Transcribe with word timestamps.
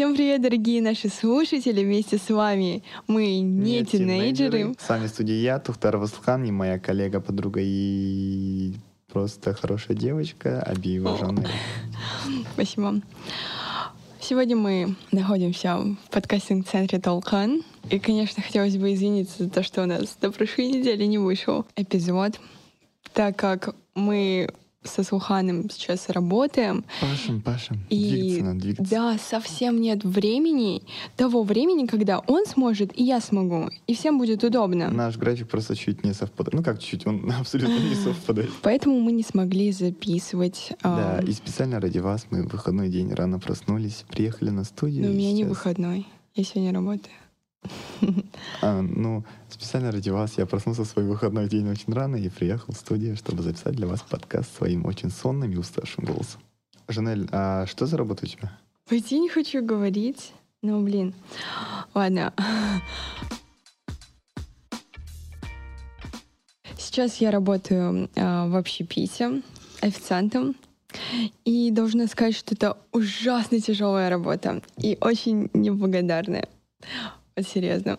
Всем 0.00 0.14
привет, 0.14 0.40
дорогие 0.40 0.80
наши 0.80 1.10
слушатели! 1.10 1.84
Вместе 1.84 2.16
с 2.16 2.30
вами 2.30 2.82
мы 3.06 3.40
не, 3.40 3.84
тинейджеры. 3.84 4.74
С 4.78 4.88
вами 4.88 5.08
в 5.08 5.10
студии 5.10 5.34
я, 5.34 5.58
Тухтар 5.58 5.98
Васлхан, 5.98 6.42
и 6.44 6.50
моя 6.50 6.78
коллега, 6.78 7.20
подруга 7.20 7.60
и 7.62 8.72
просто 9.12 9.52
хорошая 9.52 9.94
девочка 9.94 10.62
Абиева. 10.62 11.18
Жанна. 11.18 11.46
Спасибо. 12.54 13.02
Сегодня 14.22 14.56
мы 14.56 14.96
находимся 15.12 15.76
в 15.76 15.96
подкастинг-центре 16.10 16.98
Толкан. 16.98 17.62
И, 17.90 17.98
конечно, 17.98 18.42
хотелось 18.42 18.78
бы 18.78 18.94
извиниться 18.94 19.44
за 19.44 19.50
то, 19.50 19.62
что 19.62 19.82
у 19.82 19.86
нас 19.86 20.16
до 20.18 20.32
прошлой 20.32 20.68
недели 20.68 21.04
не 21.04 21.18
вышел 21.18 21.66
эпизод, 21.76 22.40
так 23.12 23.36
как 23.36 23.74
мы 23.94 24.48
со 24.82 25.02
Слуханом 25.02 25.68
сейчас 25.68 26.08
работаем, 26.08 26.84
Пашем, 27.00 27.42
Пашем, 27.42 27.80
И 27.90 28.10
двигаться 28.10 28.44
надо, 28.44 28.60
двигаться. 28.60 28.90
да, 28.94 29.18
совсем 29.18 29.80
нет 29.80 30.04
времени, 30.04 30.82
того 31.16 31.42
времени, 31.42 31.86
когда 31.86 32.18
он 32.20 32.46
сможет 32.46 32.98
и 32.98 33.04
я 33.04 33.20
смогу, 33.20 33.68
и 33.86 33.94
всем 33.94 34.18
будет 34.18 34.42
удобно. 34.42 34.88
Наш 34.90 35.18
график 35.18 35.48
просто 35.48 35.76
чуть 35.76 36.02
не 36.02 36.14
совпадает. 36.14 36.54
Ну 36.54 36.62
как 36.62 36.80
чуть, 36.80 37.06
он 37.06 37.30
абсолютно 37.38 37.78
не 37.78 37.94
совпадает. 37.94 38.50
Поэтому 38.62 39.00
мы 39.00 39.12
не 39.12 39.22
смогли 39.22 39.70
записывать. 39.72 40.72
Да, 40.82 41.18
а, 41.18 41.22
и 41.22 41.32
специально 41.32 41.78
ради 41.78 41.98
вас 41.98 42.26
мы 42.30 42.42
в 42.42 42.52
выходной 42.52 42.88
день 42.88 43.12
рано 43.12 43.38
проснулись, 43.38 44.04
приехали 44.08 44.50
на 44.50 44.64
студию. 44.64 45.04
но 45.04 45.10
у 45.10 45.14
меня 45.14 45.32
не 45.32 45.44
выходной. 45.44 46.06
Я 46.34 46.44
сегодня 46.44 46.72
работаю. 46.72 47.12
А, 48.62 48.80
ну, 48.80 49.24
специально 49.48 49.92
ради 49.92 50.10
вас 50.10 50.38
я 50.38 50.46
проснулся 50.46 50.84
в 50.84 50.86
свой 50.86 51.04
выходной 51.04 51.48
день 51.48 51.68
очень 51.68 51.92
рано 51.92 52.16
и 52.16 52.28
приехал 52.28 52.72
в 52.72 52.76
студию, 52.76 53.16
чтобы 53.16 53.42
записать 53.42 53.74
для 53.74 53.86
вас 53.86 54.00
подкаст 54.02 54.56
своим 54.56 54.86
очень 54.86 55.10
сонным 55.10 55.52
и 55.52 55.56
уставшим 55.56 56.04
голосом. 56.04 56.40
Жанель, 56.88 57.28
а 57.30 57.66
что 57.66 57.86
за 57.86 57.96
работа 57.96 58.24
у 58.24 58.28
тебя? 58.28 58.58
Пойти 58.88 59.20
не 59.20 59.28
хочу 59.28 59.64
говорить. 59.64 60.32
Ну, 60.62 60.82
блин. 60.82 61.14
Ладно. 61.94 62.32
Сейчас 66.76 67.16
я 67.16 67.30
работаю 67.30 68.10
а, 68.16 68.48
в 68.48 68.56
общепите 68.56 69.42
официантом. 69.80 70.56
И 71.44 71.70
должна 71.70 72.08
сказать, 72.08 72.34
что 72.34 72.54
это 72.54 72.76
ужасно 72.90 73.60
тяжелая 73.60 74.10
работа 74.10 74.60
и 74.76 74.98
очень 75.00 75.48
неблагодарная. 75.54 76.48
Серьезно. 77.38 77.98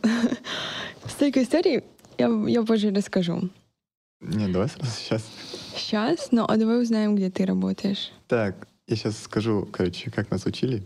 Столько 1.07 1.43
историй 1.43 1.83
я, 2.17 2.27
я 2.47 2.63
позже 2.63 2.91
расскажу. 2.91 3.49
Нет, 4.21 4.51
давай 4.51 4.69
сразу 4.69 4.91
сейчас. 4.91 5.23
Сейчас, 5.75 6.31
но 6.31 6.45
а 6.47 6.57
давай 6.57 6.81
узнаем, 6.81 7.15
где 7.15 7.31
ты 7.31 7.45
работаешь. 7.45 8.11
Так, 8.27 8.67
я 8.87 8.95
сейчас 8.95 9.17
скажу, 9.17 9.67
короче, 9.71 10.11
как 10.11 10.29
нас 10.29 10.45
учили. 10.45 10.83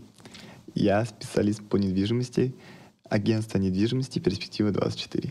Я 0.74 1.04
специалист 1.04 1.62
по 1.62 1.76
недвижимости, 1.76 2.54
агентство 3.08 3.58
недвижимости 3.58 4.18
«Перспектива 4.18 4.70
24». 4.70 5.30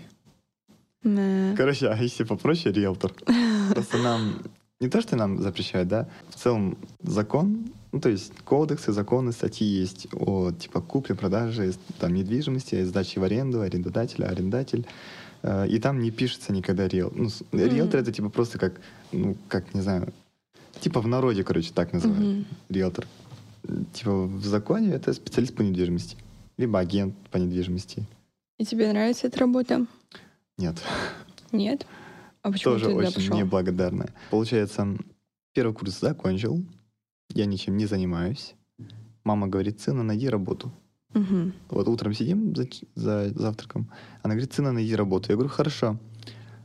На- 1.03 1.55
Короче, 1.55 1.87
а 1.87 1.97
если 1.97 2.23
попроще, 2.23 2.73
риэлтор. 2.73 3.13
Просто 3.73 3.97
нам 3.97 4.41
не 4.79 4.89
то, 4.89 5.01
что 5.01 5.15
нам 5.15 5.41
запрещают, 5.41 5.87
да, 5.87 6.07
в 6.29 6.35
целом 6.35 6.77
закон, 7.01 7.65
ну, 7.95 8.01
то 8.01 8.09
есть 8.09 8.33
кодексы, 8.43 8.91
законы, 8.91 9.31
статьи 9.31 9.65
есть 9.65 10.07
о, 10.11 10.51
типа, 10.51 10.81
купле, 10.81 11.15
продаже, 11.15 11.71
там, 11.97 12.13
недвижимости, 12.13 12.83
сдаче 12.83 13.21
в 13.21 13.23
аренду, 13.23 13.61
арендодателя, 13.61 14.25
арендатель. 14.25 14.85
Э, 15.43 15.65
И 15.65 15.79
там 15.79 16.01
не 16.01 16.11
пишется 16.11 16.51
никогда. 16.51 16.89
Ну, 16.91 17.29
риэлтор 17.53 18.01
это, 18.01 18.11
типа, 18.11 18.27
просто 18.27 18.59
как, 18.59 18.81
ну, 19.13 19.37
как, 19.47 19.73
не 19.73 19.79
знаю, 19.79 20.11
типа 20.81 20.99
в 20.99 21.07
народе, 21.07 21.45
короче, 21.45 21.71
так 21.73 21.93
называют. 21.93 22.21
Мгм. 22.21 22.45
Риэлтор. 22.67 23.07
Типа 23.93 24.23
в 24.23 24.45
законе 24.45 24.91
это 24.91 25.13
специалист 25.13 25.55
по 25.55 25.61
недвижимости. 25.61 26.17
Либо 26.57 26.79
агент 26.79 27.15
по 27.31 27.37
недвижимости. 27.37 28.05
И 28.57 28.65
тебе 28.65 28.91
нравится 28.91 29.27
эта 29.27 29.39
работа? 29.39 29.85
Нет. 30.57 30.75
Нет? 31.53 31.85
А 32.41 32.51
почему 32.51 32.73
тоже 32.73 32.87
ты 32.87 32.93
очень 32.93 33.13
пошел? 33.13 33.37
неблагодарная. 33.37 34.13
Получается, 34.31 34.97
первый 35.53 35.73
курс 35.73 35.97
закончил, 36.01 36.61
я 37.35 37.45
ничем 37.45 37.77
не 37.77 37.85
занимаюсь. 37.85 38.55
Мама 39.23 39.47
говорит, 39.47 39.81
сына, 39.81 40.03
найди 40.03 40.29
работу. 40.29 40.71
Мгм. 41.13 41.53
Вот 41.69 41.87
утром 41.87 42.13
сидим 42.13 42.55
за, 42.55 42.67
за 42.95 43.29
завтраком, 43.29 43.91
она 44.23 44.33
говорит, 44.33 44.53
сына, 44.53 44.71
найди 44.71 44.95
работу. 44.95 45.27
Я 45.29 45.35
говорю, 45.35 45.49
хорошо. 45.49 45.99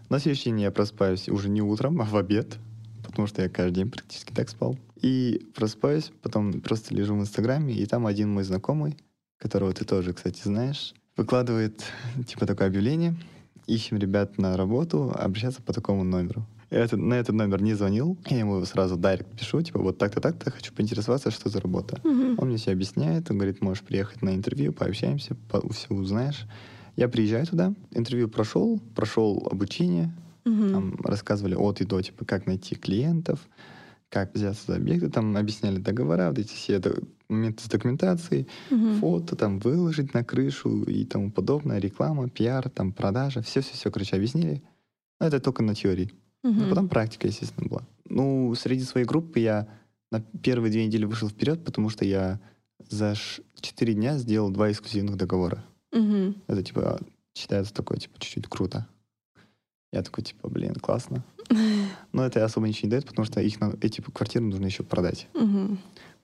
На 0.09 0.19
следующий 0.19 0.51
день 0.51 0.63
я 0.63 0.71
просыпаюсь 0.71 1.29
уже 1.29 1.49
не 1.49 1.63
утром, 1.63 2.01
а 2.01 2.05
в 2.05 2.17
обед, 2.17 2.59
потому 3.05 3.27
что 3.29 3.43
я 3.43 3.49
каждый 3.49 3.75
день 3.75 3.91
практически 3.91 4.33
так 4.33 4.49
спал. 4.49 4.79
И 5.01 5.47
просыпаюсь, 5.55 6.13
потом 6.23 6.61
просто 6.61 6.95
лежу 6.95 7.15
в 7.15 7.21
Инстаграме, 7.21 7.75
и 7.75 7.87
там 7.87 8.07
один 8.07 8.31
мой 8.31 8.45
знакомый, 8.45 8.97
которого 9.39 9.73
ты 9.73 9.85
тоже, 9.85 10.13
кстати, 10.13 10.43
знаешь, 10.45 10.95
выкладывает 11.17 11.85
типа 12.27 12.47
такое 12.47 12.69
объявление, 12.69 13.15
ищем 13.67 13.99
ребят 13.99 14.39
на 14.39 14.57
работу, 14.57 15.13
обращаться 15.17 15.63
по 15.63 15.73
такому 15.73 16.05
номеру. 16.05 16.47
Я 16.71 16.79
этот- 16.85 17.01
на 17.01 17.15
этот 17.15 17.35
номер 17.35 17.61
не 17.63 17.75
звонил, 17.75 18.17
я 18.27 18.39
ему 18.39 18.65
сразу 18.65 18.97
директ 18.97 19.27
пишу, 19.39 19.61
типа 19.63 19.81
вот 19.81 19.99
так-то, 19.99 20.21
так-то, 20.21 20.51
хочу 20.53 20.73
поинтересоваться, 20.73 21.31
что 21.33 21.49
за 21.49 21.61
работа. 21.61 22.01
Мгм. 22.05 22.37
Он 22.39 22.49
мне 22.49 22.57
все 22.59 22.71
объясняет, 22.73 23.29
он 23.31 23.39
говорит, 23.39 23.61
можешь 23.61 23.83
приехать 23.83 24.23
на 24.23 24.35
интервью, 24.35 24.73
пообщаемся, 24.73 25.35
по- 25.51 25.69
все 25.73 25.89
узнаешь. 25.95 26.47
Я 26.97 27.09
приезжаю 27.09 27.47
туда, 27.47 27.75
интервью 27.91 28.29
прошел, 28.29 28.79
прошел 28.95 29.49
обучение, 29.51 30.13
Мгм. 30.45 30.71
там 30.73 30.97
рассказывали 31.03 31.55
от 31.57 31.81
и 31.81 31.85
до, 31.85 32.01
типа, 32.03 32.25
как 32.25 32.47
найти 32.47 32.77
клиентов, 32.77 33.41
как 34.09 34.33
взяться 34.35 34.63
за 34.73 34.77
объекты, 34.77 35.09
там 35.11 35.37
объясняли 35.37 35.79
договора, 35.79 36.29
вот 36.29 36.39
эти 36.39 36.53
все 36.55 36.81
моменты 37.29 37.65
с 37.65 37.69
документацией, 37.69 38.47
Мгм. 38.71 38.95
фото 39.01 39.35
там 39.35 39.59
выложить 39.59 40.15
на 40.15 40.23
крышу 40.25 40.85
и 40.85 41.05
тому 41.05 41.33
подобное, 41.33 41.81
реклама, 41.81 42.29
пиар, 42.29 42.69
там 42.71 42.93
продажа, 42.93 43.43
все-все-все, 43.43 43.91
короче, 43.91 44.15
объяснили. 44.17 44.63
Но 45.21 45.27
это 45.27 45.41
только 45.41 45.63
на 45.65 45.75
теории. 45.75 46.11
Ну, 46.43 46.69
потом 46.69 46.89
практика, 46.89 47.27
естественно, 47.27 47.69
была. 47.69 47.83
Ну, 48.09 48.55
среди 48.55 48.83
своей 48.85 49.07
группы 49.07 49.41
я 49.41 49.69
на 50.11 50.21
первые 50.21 50.73
две 50.73 50.87
недели 50.87 51.05
вышел 51.05 51.29
вперед, 51.29 51.65
потому 51.65 51.89
что 51.91 52.05
я 52.05 52.41
за 52.89 53.15
четыре 53.61 53.95
дня 53.95 54.17
сделал 54.19 54.51
два 54.51 54.71
эксклюзивных 54.71 55.17
договора. 55.17 55.65
Мгм. 55.93 56.37
Это, 56.47 56.63
типа, 56.63 57.01
считается 57.35 57.75
такое, 57.75 57.99
типа, 57.99 58.19
чуть-чуть 58.19 58.47
круто. 58.49 58.87
Я 59.93 60.03
такой, 60.03 60.25
типа, 60.25 60.49
блин, 60.49 60.75
классно. 60.75 61.25
Но 62.13 62.25
это 62.25 62.45
особо 62.45 62.69
ничего 62.69 62.87
не 62.87 62.91
дает, 62.91 63.07
потому 63.07 63.27
что 63.27 63.41
их, 63.41 63.59
эти 63.81 64.01
квартиры 64.01 64.45
нужно 64.45 64.67
еще 64.67 64.83
продать. 64.83 65.29
Мгм. 65.35 65.79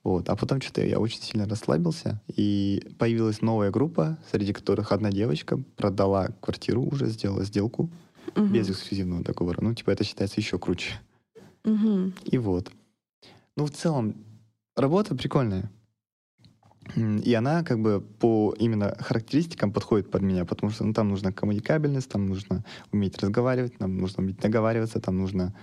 Вот. 0.05 0.29
А 0.29 0.37
потом 0.37 0.61
что-то 0.61 0.85
я 0.85 1.01
очень 1.01 1.21
сильно 1.21 1.49
расслабился, 1.49 2.23
и 2.29 2.95
появилась 2.99 3.43
новая 3.43 3.73
группа, 3.73 4.19
среди 4.31 4.53
которых 4.53 4.93
одна 4.93 5.11
девочка 5.11 5.59
продала 5.77 6.29
квартиру 6.41 6.85
уже, 6.85 7.07
сделала 7.07 7.45
сделку 7.45 7.91
Мгм. 8.37 8.53
без 8.53 8.71
эксклюзивного 8.71 9.23
договора. 9.23 9.59
Ну, 9.61 9.75
типа, 9.75 9.91
это 9.91 10.05
считается 10.05 10.41
еще 10.41 10.59
круче. 10.59 11.01
Мгм. 11.65 12.15
И 12.25 12.39
вот. 12.39 12.71
Ну, 13.57 13.67
в 13.67 13.71
целом, 13.71 14.15
работа 14.77 15.15
прикольная. 15.15 15.71
И 16.95 17.35
она 17.35 17.65
как 17.65 17.81
бы 17.81 18.01
по 18.01 18.55
именно 18.59 18.97
характеристикам 19.01 19.73
подходит 19.73 20.11
под 20.11 20.23
меня, 20.23 20.45
потому 20.45 20.71
что 20.71 20.85
ну, 20.85 20.93
там 20.93 21.09
нужна 21.09 21.33
коммуникабельность, 21.33 22.09
там 22.09 22.27
нужно 22.27 22.65
уметь 22.93 23.19
разговаривать, 23.19 23.77
там 23.79 23.99
нужно 23.99 24.23
уметь 24.23 24.39
договариваться, 24.39 25.01
там 25.01 25.19
нужно... 25.19 25.55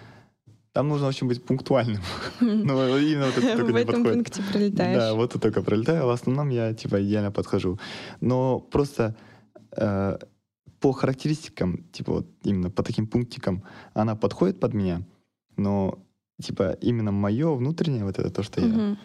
Там 0.73 0.89
нужно, 0.89 1.05
в 1.05 1.09
общем, 1.09 1.27
быть 1.27 1.43
пунктуальным. 1.45 2.01
Ну, 2.41 2.97
именно 2.97 3.27
вот 3.27 3.37
это 3.37 3.55
только 3.57 3.71
В 3.71 3.75
этом 3.75 4.03
пункте 4.03 4.41
пролетаешь. 4.51 4.97
Да, 4.97 5.13
вот 5.13 5.35
и 5.35 5.39
только 5.39 5.61
пролетаю. 5.61 6.03
а 6.03 6.05
В 6.07 6.09
основном 6.09 6.49
я, 6.49 6.73
типа, 6.73 7.01
идеально 7.01 7.31
подхожу. 7.31 7.79
Но 8.21 8.59
просто 8.59 9.15
э, 9.77 10.17
по 10.83 10.91
характеристикам, 10.91 11.85
типа, 11.93 12.11
вот 12.11 12.27
именно 12.43 12.69
по 12.69 12.83
таким 12.83 13.07
пунктикам, 13.07 13.63
она 13.93 14.17
подходит 14.17 14.59
под 14.59 14.73
меня, 14.73 15.01
но, 15.55 15.97
типа, 16.41 16.77
именно 16.81 17.13
мое 17.13 17.55
внутреннее, 17.55 18.03
вот 18.03 18.19
это 18.19 18.29
то, 18.29 18.43
что 18.43 18.59
я 18.59 18.67
Мгм. 18.67 18.97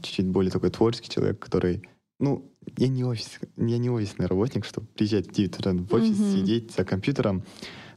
чуть-чуть 0.00 0.26
более 0.28 0.50
такой 0.50 0.70
творческий 0.70 1.10
человек, 1.10 1.38
который, 1.38 1.82
ну, 2.18 2.50
я 2.78 2.88
не 2.88 3.04
офис, 3.04 3.38
я 3.58 3.76
не 3.76 3.90
офисный 3.90 4.24
работник, 4.24 4.64
чтобы 4.64 4.86
приезжать 4.86 5.26
в 5.26 5.32
9 5.32 5.58
утра 5.58 5.72
в 5.74 5.94
офис, 5.94 6.18
Мгм. 6.18 6.40
сидеть 6.40 6.74
за 6.74 6.86
компьютером, 6.86 7.42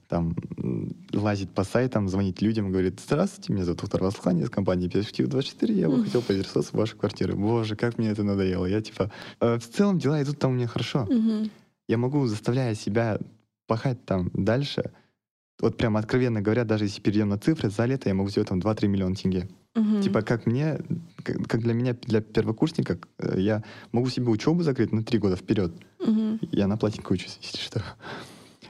там, 0.10 0.36
лазить 1.14 1.52
по 1.52 1.64
сайтам, 1.64 2.10
звонить 2.10 2.42
людям, 2.42 2.72
говорит, 2.72 3.00
здравствуйте, 3.00 3.54
меня 3.54 3.64
зовут 3.64 3.80
Тухтар 3.80 4.04
Васлхан, 4.04 4.38
я 4.38 4.44
из 4.44 4.50
компании 4.50 4.90
Перспектива 4.90 5.30
24, 5.30 5.74
я 5.80 5.88
бы 5.88 5.96
Мгм. 5.96 6.04
хотел 6.04 6.22
поинтересоваться 6.24 6.72
в 6.74 6.78
вашей 6.78 6.98
квартире. 6.98 7.36
Боже, 7.36 7.78
как 7.78 7.98
мне 8.00 8.10
это 8.10 8.24
надоело. 8.24 8.66
Я, 8.66 8.82
типа, 8.82 9.10
«Э, 9.40 9.58
в 9.58 9.66
целом 9.70 9.98
дела 9.98 10.22
идут 10.22 10.40
там 10.40 10.52
у 10.52 10.56
меня 10.56 10.68
хорошо. 10.68 11.06
Мгм. 11.10 11.50
Я 11.90 11.98
могу, 11.98 12.28
заставляя 12.28 12.76
себя 12.76 13.18
пахать 13.66 14.06
там 14.06 14.30
дальше, 14.34 14.92
вот 15.60 15.76
прям 15.76 15.98
откровенно 15.98 16.40
говоря, 16.40 16.64
даже 16.64 16.86
если 16.86 17.02
перейдем 17.02 17.30
на 17.30 17.40
цифры, 17.40 17.72
за 17.72 17.86
лето 17.86 18.10
я 18.10 18.16
могу 18.16 18.30
сделать 18.30 18.50
там 18.50 18.60
2-3 18.60 18.88
миллиона 18.88 19.16
тенге. 19.16 19.50
Мгм. 19.74 20.02
Типа, 20.02 20.22
как 20.22 20.46
мне, 20.46 20.80
как, 21.24 21.48
как 21.48 21.62
для 21.62 21.74
меня, 21.74 21.96
для 22.04 22.22
первокурсника, 22.22 23.00
э, 23.18 23.40
я 23.40 23.64
могу 23.92 24.08
себе 24.10 24.30
учебу 24.30 24.62
закрыть 24.62 24.92
на 24.92 25.04
три 25.04 25.18
года 25.18 25.36
вперед. 25.36 25.74
Мгм. 26.00 26.40
Я 26.52 26.68
на 26.68 26.78
платненько 26.78 27.12
учусь, 27.12 27.40
если 27.42 27.58
что. 27.58 27.84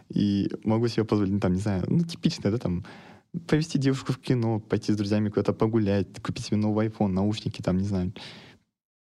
И 0.07 0.50
могу 0.63 0.88
себе 0.88 1.04
позволить, 1.04 1.33
ну, 1.33 1.39
там, 1.42 1.54
не 1.54 1.60
знаю, 1.60 1.83
ну, 1.88 2.06
типично, 2.06 2.50
да, 2.50 2.57
там, 2.57 2.86
повести 3.48 3.77
девушку 3.77 4.13
в 4.13 4.18
кино, 4.18 4.62
пойти 4.62 4.94
с 4.94 4.95
друзьями 4.95 5.27
куда-то 5.27 5.51
погулять, 5.51 6.07
купить 6.24 6.45
себе 6.45 6.57
новый 6.57 6.88
iPhone, 6.88 7.10
наушники, 7.10 7.62
там, 7.62 7.80
не 7.80 7.86
знаю, 7.86 8.13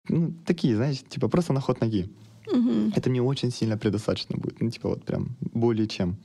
ну, 0.08 0.34
такие, 0.44 0.74
знаете, 0.74 1.04
типа 1.08 1.28
просто 1.28 1.52
на 1.52 1.60
ход 1.60 1.80
ноги. 1.80 2.10
Мгм. 2.52 2.92
Это 2.94 3.10
мне 3.10 3.22
очень 3.22 3.50
сильно 3.50 3.76
предостаточно 3.76 4.36
будет. 4.36 4.60
Ну, 4.60 4.70
типа 4.70 4.88
вот 4.90 5.04
прям 5.04 5.36
более 5.40 5.86
чем. 5.86 6.16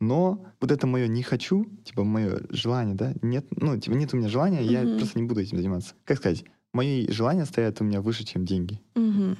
Но 0.00 0.44
вот 0.60 0.70
это 0.70 0.86
мое 0.86 1.06
не 1.06 1.22
хочу, 1.22 1.66
типа 1.84 2.04
мое 2.04 2.40
желание, 2.50 2.94
да, 2.94 3.14
нет, 3.22 3.46
ну, 3.56 3.78
типа 3.78 3.94
нет 3.94 4.12
у 4.12 4.16
меня 4.16 4.28
желания, 4.28 4.62
я 4.62 4.82
Мгм. 4.82 4.98
просто 4.98 5.18
не 5.18 5.26
буду 5.26 5.40
этим 5.40 5.56
заниматься. 5.56 5.94
Как 6.04 6.18
сказать, 6.18 6.44
мои 6.72 7.08
желания 7.10 7.44
стоят 7.44 7.80
у 7.80 7.84
меня 7.84 8.00
выше, 8.00 8.24
чем 8.24 8.44
деньги. 8.44 8.80
Мгм. 8.94 9.36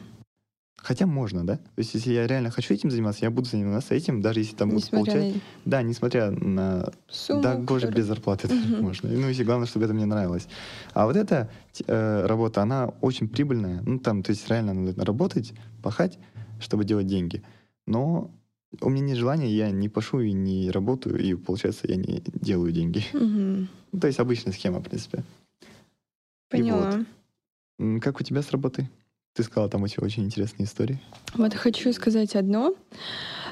Хотя 0.84 1.06
можно, 1.06 1.46
да? 1.46 1.56
То 1.56 1.78
есть, 1.78 1.94
если 1.94 2.12
я 2.12 2.26
реально 2.26 2.50
хочу 2.50 2.74
этим 2.74 2.90
заниматься, 2.90 3.24
я 3.24 3.30
буду 3.30 3.48
заниматься 3.48 3.94
этим, 3.94 4.20
даже 4.20 4.40
если 4.40 4.54
там 4.54 4.68
буду 4.68 4.82
Несмотря 4.82 5.14
получать. 5.14 5.34
на 5.34 5.40
Да, 5.64 5.82
несмотря 5.82 6.30
на 6.30 6.92
сумму. 7.08 7.40
да, 7.42 7.56
боже, 7.56 7.86
без 7.90 8.04
зарплаты 8.04 8.48
Мгм. 8.48 8.82
можно. 8.84 9.08
Ну, 9.08 9.28
если 9.28 9.44
главное, 9.44 9.66
чтобы 9.66 9.86
это 9.86 9.94
мне 9.94 10.04
нравилось. 10.04 10.46
А 10.92 11.06
вот 11.06 11.16
эта 11.16 11.50
э, 11.86 12.26
работа, 12.26 12.60
она 12.60 12.92
очень 13.00 13.28
прибыльная. 13.28 13.80
Ну, 13.80 13.98
там, 13.98 14.22
то 14.22 14.30
есть 14.32 14.46
реально 14.50 14.74
надо 14.74 15.02
работать, 15.06 15.54
пахать, 15.82 16.18
чтобы 16.60 16.84
делать 16.84 17.06
деньги. 17.06 17.42
Но 17.86 18.30
у 18.82 18.90
меня 18.90 19.04
нет 19.06 19.16
желания, 19.16 19.48
я 19.50 19.70
не 19.70 19.88
пашу 19.88 20.20
и 20.20 20.32
не 20.32 20.70
работаю, 20.70 21.16
и 21.18 21.32
получается, 21.34 21.88
я 21.88 21.96
не 21.96 22.22
делаю 22.42 22.72
деньги. 22.72 23.02
Мгм. 23.14 23.68
Ну, 23.92 24.00
то 24.00 24.06
есть 24.06 24.18
обычная 24.20 24.52
схема, 24.52 24.80
в 24.80 24.84
принципе. 24.84 25.18
И 25.20 25.22
Поняла. 26.50 26.90
М, 27.78 28.00
Как 28.00 28.20
у 28.20 28.22
тебя 28.22 28.42
с 28.42 28.50
работой? 28.50 28.90
Ты 29.34 29.42
сказала, 29.42 29.68
там 29.68 29.82
у 29.82 29.88
тебя 29.88 30.04
очень 30.04 30.24
интересные 30.24 30.66
истории. 30.66 31.00
Вот 31.34 31.54
хочу 31.54 31.92
сказать 31.92 32.36
одно, 32.36 32.74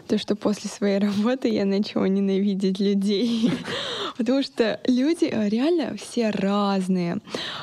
то, 0.07 0.17
что 0.17 0.37
после 0.37 0.71
своей 0.71 0.99
работы 0.99 1.49
я 1.49 1.65
начала 1.65 2.05
ненавидеть 2.05 2.79
людей. 2.79 3.51
Потому 4.17 4.45
что 4.45 4.79
люди 4.87 5.25
э, 5.25 5.49
реально 5.49 5.97
все 5.97 6.31
разные. 6.31 7.19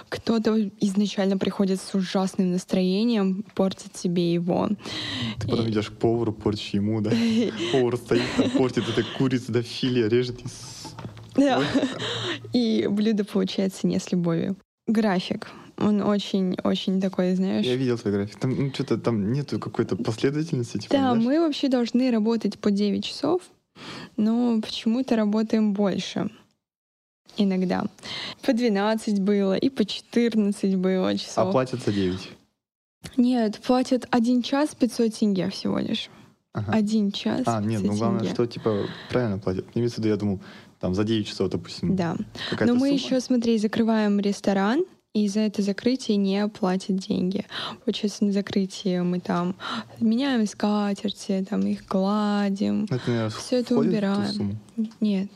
Кто-то 0.10 0.70
изначально 0.82 1.38
приходит 1.38 1.80
с 1.80 1.96
ужасным 1.96 2.52
настроением, 2.52 3.46
портит 3.56 3.96
себе 3.96 4.34
его. 4.34 4.68
Ты 5.40 5.48
потом 5.48 5.68
И- 5.68 5.70
идешь 5.72 5.90
к 5.90 5.94
повару, 5.94 6.34
портишь 6.34 6.72
ему, 6.74 7.00
да? 7.00 7.12
Повар 7.72 7.96
стоит, 7.96 8.24
там, 8.36 8.50
портит 8.52 8.84
это 8.90 9.06
курица, 9.18 9.54
да, 9.54 9.62
филе 9.62 10.10
режет. 10.10 10.42
Да. 11.38 11.64
И 12.52 12.86
блюдо 12.90 13.24
получается 13.24 13.88
не 13.88 13.98
с 13.98 14.12
любовью. 14.12 14.58
График. 14.88 15.48
Он 15.80 16.02
очень-очень 16.02 17.00
такой, 17.00 17.36
знаешь... 17.36 17.66
Я 17.66 17.76
видел 17.76 17.98
твой 17.98 18.14
график. 18.14 18.38
Там 18.40 18.52
ну, 18.56 18.70
что-то 18.74 18.98
там 18.98 19.32
нету 19.32 19.60
какой-то 19.60 19.96
последовательности, 19.96 20.78
типа, 20.78 20.94
Да, 20.94 21.12
знаешь? 21.12 21.24
мы 21.24 21.40
вообще 21.40 21.70
должны 21.70 22.12
работать 22.12 22.60
по 22.60 22.70
9 22.70 23.04
часов, 23.04 23.42
но 24.18 24.60
почему-то 24.62 25.16
работаем 25.16 25.74
больше. 25.74 26.30
Иногда. 27.38 27.86
По 28.42 28.52
12 28.54 29.22
было, 29.22 29.54
и 29.56 29.70
по 29.70 29.86
14 29.86 30.76
было 30.76 31.10
А 31.10 31.18
часов. 31.18 31.52
платят 31.52 31.82
за 31.84 31.94
9. 31.94 32.30
Нет, 33.16 33.60
платят 33.66 34.06
один 34.12 34.42
час 34.42 34.76
500 34.76 35.14
тенге 35.14 35.50
всего 35.50 35.80
лишь. 35.80 36.10
Ага. 36.52 36.74
Один 36.74 37.12
час 37.12 37.44
А, 37.46 37.62
нет, 37.62 37.82
500 37.82 37.86
ну 37.92 37.98
главное, 37.98 38.20
тенге. 38.22 38.34
что 38.34 38.46
типа 38.48 38.86
правильно 39.10 39.38
платят. 39.40 39.66
Имеется 39.76 39.96
в 39.96 40.00
виду, 40.00 40.10
я 40.10 40.18
думал, 40.18 40.42
там 40.82 40.94
за 40.96 41.04
9 41.06 41.26
часов, 41.28 41.50
допустим, 41.50 41.96
Да. 41.96 42.18
Но 42.60 42.74
мы 42.74 42.80
сумма. 42.80 42.88
еще, 42.92 43.22
смотри, 43.22 43.58
закрываем 43.58 44.20
ресторан, 44.20 44.84
и 45.14 45.28
за 45.28 45.42
это 45.42 45.62
закрытие 45.62 46.18
не 46.18 46.48
платят 46.48 46.98
деньги. 46.98 47.46
Получается, 47.84 48.26
на 48.26 48.32
закрытии 48.32 49.00
мы 49.00 49.20
там 49.20 49.56
меняем 50.00 50.46
скатерти, 50.46 51.46
там 51.50 51.62
их 51.62 51.86
гладим. 51.88 52.88
Ну, 52.90 53.30
Это, 53.52 53.78
убираем. 53.78 54.60
Нет. 55.00 55.30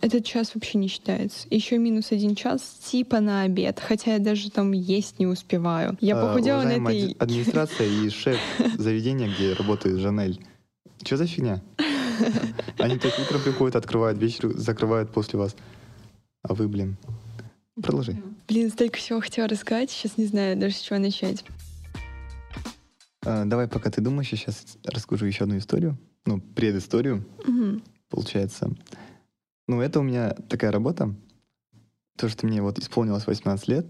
Этот 0.00 0.24
час 0.24 0.54
вообще 0.54 0.78
не 0.78 0.88
считается. 0.88 1.46
Еще 1.50 1.76
минус 1.76 2.12
один 2.12 2.34
час 2.34 2.62
типа 2.82 3.20
на 3.20 3.42
обед, 3.42 3.78
хотя 3.78 4.14
я 4.14 4.18
даже 4.18 4.50
там 4.50 4.72
есть 4.72 5.18
не 5.18 5.26
успеваю. 5.26 5.98
Я 6.00 6.16
А, 6.18 6.26
похудела 6.26 6.62
на 6.62 6.72
этой... 6.72 7.12
администрация 7.18 7.86
и 7.86 8.08
шеф 8.08 8.38
заведения, 8.78 9.28
где 9.28 9.52
работает 9.52 9.98
Жанель. 9.98 10.40
Что 11.04 11.18
за 11.18 11.26
фигня? 11.26 11.60
Они 12.78 12.96
так 12.98 13.12
утром 13.18 13.42
приходят, 13.42 13.76
открывают, 13.76 14.18
вечером 14.18 14.56
закрывают 14.58 15.10
после 15.12 15.38
вас. 15.38 15.54
А 16.42 16.54
вы, 16.54 16.68
блин, 16.68 16.96
продолжи. 17.80 18.20
Блин, 18.48 18.70
столько 18.70 18.98
всего 18.98 19.20
хотела 19.20 19.48
рассказать, 19.48 19.90
сейчас 19.90 20.18
не 20.18 20.26
знаю 20.26 20.56
даже 20.58 20.74
с 20.74 20.80
чего 20.80 20.98
начать. 20.98 21.44
А, 23.24 23.44
давай, 23.44 23.68
пока 23.68 23.90
ты 23.90 24.00
думаешь, 24.00 24.28
я 24.30 24.38
сейчас 24.38 24.76
расскажу 24.84 25.26
еще 25.26 25.44
одну 25.44 25.56
историю. 25.58 25.96
Ну, 26.26 26.40
предысторию, 26.40 27.24
Мгм. 27.46 27.82
получается. 28.08 28.70
Ну, 29.68 29.80
это 29.80 30.00
у 30.00 30.02
меня 30.02 30.30
такая 30.48 30.70
работа. 30.72 31.14
То, 32.16 32.28
что 32.28 32.46
мне 32.46 32.60
вот 32.62 32.78
исполнилось 32.78 33.26
18 33.26 33.68
лет, 33.68 33.86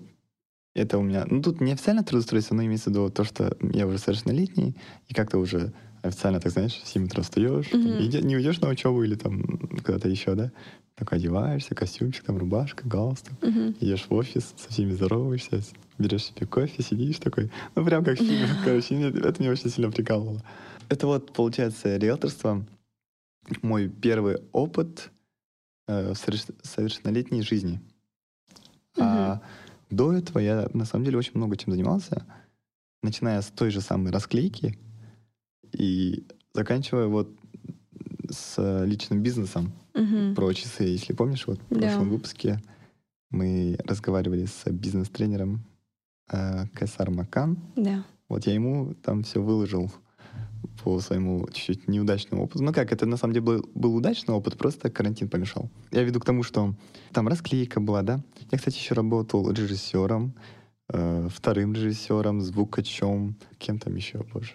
это 0.74 0.98
у 0.98 1.02
меня... 1.02 1.26
Ну, 1.28 1.42
тут 1.42 1.60
не 1.60 1.72
официально 1.72 2.04
трудоустройство, 2.04 2.54
но 2.54 2.64
имеется 2.64 2.88
в 2.90 2.92
виду 2.92 3.10
то, 3.10 3.24
что 3.24 3.56
я 3.60 3.86
уже 3.86 3.98
совершеннолетний, 3.98 4.76
и 5.08 5.14
как-то 5.14 5.38
уже 5.38 5.72
официально, 6.02 6.40
так 6.40 6.52
знаешь, 6.52 6.74
в 6.74 6.86
7 6.86 7.04
утра 7.06 7.22
встаешь, 7.22 7.72
Мгм. 7.72 8.00
иди- 8.02 8.22
не 8.22 8.36
уйдешь 8.36 8.60
на 8.60 8.68
учебу 8.68 9.02
или 9.02 9.14
там 9.14 9.42
куда-то 9.84 10.08
еще, 10.08 10.34
да? 10.34 10.50
Только 10.96 11.16
одеваешься, 11.16 11.74
костюмчик, 11.74 12.24
там, 12.24 12.36
рубашка, 12.38 12.86
галстук. 12.86 13.40
Мгм. 13.42 13.76
Идешь 13.80 14.06
в 14.08 14.12
офис, 14.14 14.52
со 14.56 14.68
всеми 14.70 14.92
здороваешься, 14.92 15.62
берешь 15.98 16.24
себе 16.24 16.46
кофе, 16.46 16.82
сидишь 16.82 17.16
такой. 17.18 17.50
Ну, 17.74 17.84
прям 17.84 18.04
как 18.04 18.18
в 18.18 18.22
фильме, 18.22 18.46
короче. 18.64 18.94
мне- 18.94 19.08
Это 19.08 19.40
меня 19.42 19.52
очень 19.52 19.70
сильно 19.70 19.90
прикалывало. 19.90 20.42
Это 20.88 21.06
вот, 21.06 21.32
получается, 21.32 21.96
риэлторство. 21.96 22.64
Мой 23.62 23.88
первый 23.88 24.38
опыт 24.52 25.10
э, 25.88 26.12
в 26.12 26.16
соверш- 26.16 26.54
совершеннолетней 26.62 27.42
жизни. 27.42 27.80
А 28.98 29.40
до 29.90 30.12
этого 30.12 30.38
я, 30.38 30.68
на 30.74 30.84
самом 30.84 31.04
деле, 31.04 31.18
очень 31.18 31.32
много 31.34 31.56
чем 31.56 31.72
занимался. 31.72 32.24
Начиная 33.02 33.40
с 33.42 33.46
той 33.46 33.70
же 33.70 33.80
самой 33.80 34.12
расклейки 34.12 34.78
и 35.72 36.24
заканчивая 36.54 37.06
вот 37.06 37.28
с 38.30 38.84
личным 38.84 39.22
бизнесом 39.22 39.72
Мгм. 39.94 40.34
про 40.34 40.52
часы, 40.52 40.84
если 40.84 41.12
помнишь, 41.12 41.46
вот 41.46 41.58
в 41.68 41.74
Да. 41.74 41.80
прошлом 41.80 42.10
выпуске 42.10 42.60
мы 43.30 43.76
разговаривали 43.84 44.46
с 44.46 44.70
бизнес-тренером 44.70 45.64
э, 46.30 46.66
Кайсар 46.74 47.10
Макан. 47.10 47.58
Да. 47.76 48.04
Вот 48.28 48.46
я 48.46 48.54
ему 48.54 48.94
там 49.02 49.22
все 49.22 49.42
выложил 49.42 49.90
по 50.82 51.00
своему 51.00 51.46
чуть-чуть 51.52 51.88
неудачному 51.88 52.44
опыту. 52.44 52.62
Ну 52.62 52.72
как, 52.72 52.92
это 52.92 53.04
на 53.06 53.16
самом 53.16 53.34
деле 53.34 53.44
был, 53.44 53.68
был 53.74 53.94
удачный 53.96 54.34
опыт, 54.34 54.56
просто 54.56 54.90
карантин 54.90 55.28
помешал. 55.28 55.68
Я 55.90 56.02
веду 56.04 56.20
к 56.20 56.24
тому, 56.24 56.42
что 56.42 56.74
там 57.12 57.28
расклейка 57.28 57.80
была, 57.80 58.02
да. 58.02 58.22
Я, 58.50 58.58
кстати, 58.58 58.78
еще 58.78 58.94
работал 58.94 59.50
режиссером, 59.50 60.34
э, 60.88 61.28
вторым 61.30 61.74
режиссером, 61.74 62.40
звукачом, 62.40 63.36
кем 63.58 63.78
там 63.78 63.94
еще, 63.96 64.24
боже, 64.32 64.52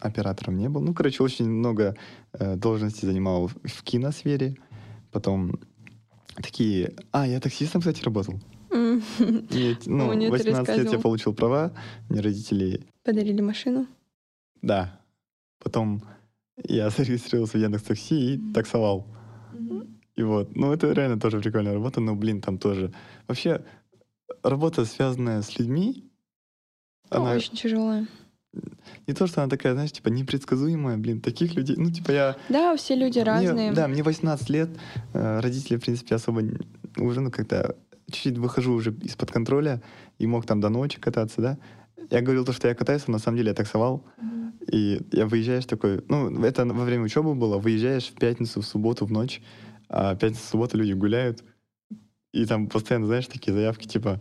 оператором 0.00 0.56
не 0.56 0.68
был. 0.68 0.80
Ну, 0.80 0.94
короче, 0.94 1.22
очень 1.22 1.48
много 1.48 1.96
э, 2.32 2.56
должностей 2.56 3.06
занимал 3.06 3.48
в, 3.48 3.54
в 3.64 3.82
киносфере. 3.82 4.56
Потом 5.10 5.58
такие... 6.36 6.94
А, 7.12 7.26
я 7.26 7.40
таксистом, 7.40 7.80
кстати, 7.80 8.02
работал. 8.04 8.40
Мне, 8.70 9.76
ну, 9.86 10.12
нет, 10.12 10.32
ты 10.32 10.50
18 10.50 10.76
лет 10.76 10.92
я 10.92 10.98
получил 10.98 11.34
права, 11.34 11.72
мне 12.08 12.20
родители 12.20 12.86
Подарили 13.02 13.40
машину. 13.40 13.86
да. 14.60 15.00
Потом 15.58 16.02
я 16.64 16.90
зарегистрировался 16.96 17.58
в 17.58 17.60
Яндекс 17.60 17.84
Такси 17.84 18.34
и 18.34 18.52
таксовал. 18.52 19.06
И 20.16 20.22
вот. 20.22 20.56
Ну, 20.56 20.72
это 20.72 20.92
реально 20.92 21.20
тоже 21.20 21.40
прикольная 21.40 21.74
работа, 21.74 22.00
но, 22.00 22.16
блин, 22.16 22.40
там 22.40 22.58
тоже... 22.58 22.92
Вообще, 23.28 23.64
работа, 24.42 24.84
связанная 24.84 25.42
с 25.42 25.58
людьми, 25.58 26.10
Ну, 27.10 27.18
она 27.18 27.32
Очень 27.32 27.54
тяжелая. 27.56 28.06
Не 29.06 29.14
то, 29.14 29.26
что 29.26 29.42
она 29.42 29.50
такая, 29.50 29.74
знаешь, 29.74 29.92
типа 29.92 30.08
непредсказуемая, 30.08 30.96
блин, 30.96 31.20
таких 31.20 31.54
людей... 31.54 31.76
Ну, 31.76 31.90
типа 31.90 32.10
я... 32.10 32.36
Да, 32.48 32.76
все 32.76 32.94
люди 32.94 33.18
мне- 33.18 33.24
разные. 33.24 33.72
да, 33.72 33.88
мне 33.88 34.02
18 34.02 34.50
лет, 34.50 34.70
э, 35.12 35.40
родители, 35.40 35.76
в 35.76 35.80
принципе, 35.80 36.14
особо 36.14 36.42
уже, 36.96 37.20
ну, 37.20 37.30
как-то 37.30 37.76
чуть-чуть 38.10 38.38
выхожу 38.38 38.72
уже 38.72 38.92
из-под 39.02 39.30
контроля 39.30 39.82
и 40.18 40.26
мог 40.26 40.46
там 40.46 40.60
до 40.60 40.68
ночи 40.70 40.98
кататься, 40.98 41.40
да. 41.40 41.58
Я 42.10 42.22
говорил 42.22 42.44
то, 42.44 42.52
что 42.52 42.68
я 42.68 42.74
катаюсь, 42.74 43.06
но 43.06 43.12
на 43.14 43.18
самом 43.18 43.36
деле 43.36 43.50
я 43.50 43.54
таксовал. 43.54 44.04
И 44.70 45.00
я 45.12 45.26
выезжаешь 45.26 45.64
такой, 45.66 46.04
ну, 46.08 46.42
это 46.42 46.64
во 46.66 46.84
время 46.84 47.04
учебы 47.04 47.34
было, 47.34 47.58
выезжаешь 47.58 48.08
в 48.08 48.14
пятницу, 48.14 48.60
в 48.60 48.66
субботу, 48.66 49.06
в 49.06 49.12
ночь, 49.12 49.40
а 49.88 50.14
пятница, 50.14 50.46
суббота 50.46 50.76
люди 50.76 50.92
гуляют, 50.92 51.42
и 52.32 52.44
там 52.44 52.66
постоянно, 52.68 53.06
знаешь, 53.06 53.26
такие 53.26 53.54
заявки, 53.54 53.86
типа, 53.86 54.20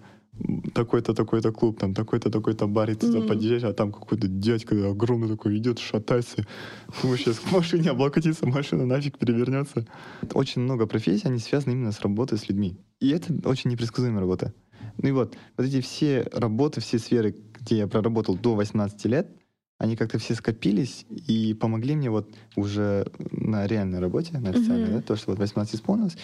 такой-то, 0.73 1.13
такой-то 1.13 1.51
клуб, 1.51 1.79
там, 1.79 1.93
такой-то, 1.93 2.29
такой-то 2.29 2.67
бар, 2.67 2.89
и 2.91 2.93
ты 2.93 3.07
туда 3.07 3.19
Мгм. 3.19 3.27
подъезжаешь, 3.27 3.63
а 3.63 3.73
там 3.73 3.91
какой-то 3.91 4.27
дядька 4.27 4.89
огромный 4.89 5.27
такой 5.29 5.57
идет, 5.57 5.79
шатается, 5.79 6.45
думаешь, 7.01 7.21
сейчас 7.21 7.39
к 7.39 7.51
машине 7.51 7.91
облокотится, 7.91 8.47
машина 8.47 8.85
нафиг 8.85 9.17
перевернется. 9.17 9.85
Очень 10.33 10.61
много 10.61 10.85
профессий, 10.87 11.27
они 11.27 11.39
связаны 11.39 11.73
именно 11.73 11.91
с 11.91 12.01
работой 12.01 12.37
с 12.37 12.47
людьми. 12.49 12.77
И 12.99 13.09
это 13.09 13.33
очень 13.47 13.69
непредсказуемая 13.71 14.21
работа. 14.21 14.53
Ну 15.01 15.09
и 15.09 15.11
вот, 15.11 15.35
вот 15.57 15.65
эти 15.67 15.81
все 15.81 16.27
работы, 16.33 16.81
все 16.81 16.97
сферы, 16.99 17.35
где 17.59 17.77
я 17.77 17.87
проработал 17.87 18.35
до 18.35 18.55
18 18.55 19.05
лет, 19.05 19.27
они 19.79 19.95
как-то 19.95 20.17
все 20.17 20.33
скопились 20.33 21.05
и 21.09 21.53
помогли 21.53 21.95
мне 21.95 22.09
вот 22.09 22.33
уже 22.55 23.05
на 23.31 23.67
реальной 23.67 23.99
работе, 23.99 24.39
на 24.39 24.49
официальной, 24.49 24.87
Мгм. 24.89 24.95
да, 24.95 25.01
то, 25.01 25.15
что 25.15 25.31
вот 25.31 25.39
18 25.39 25.75
исполнилось, 25.75 26.17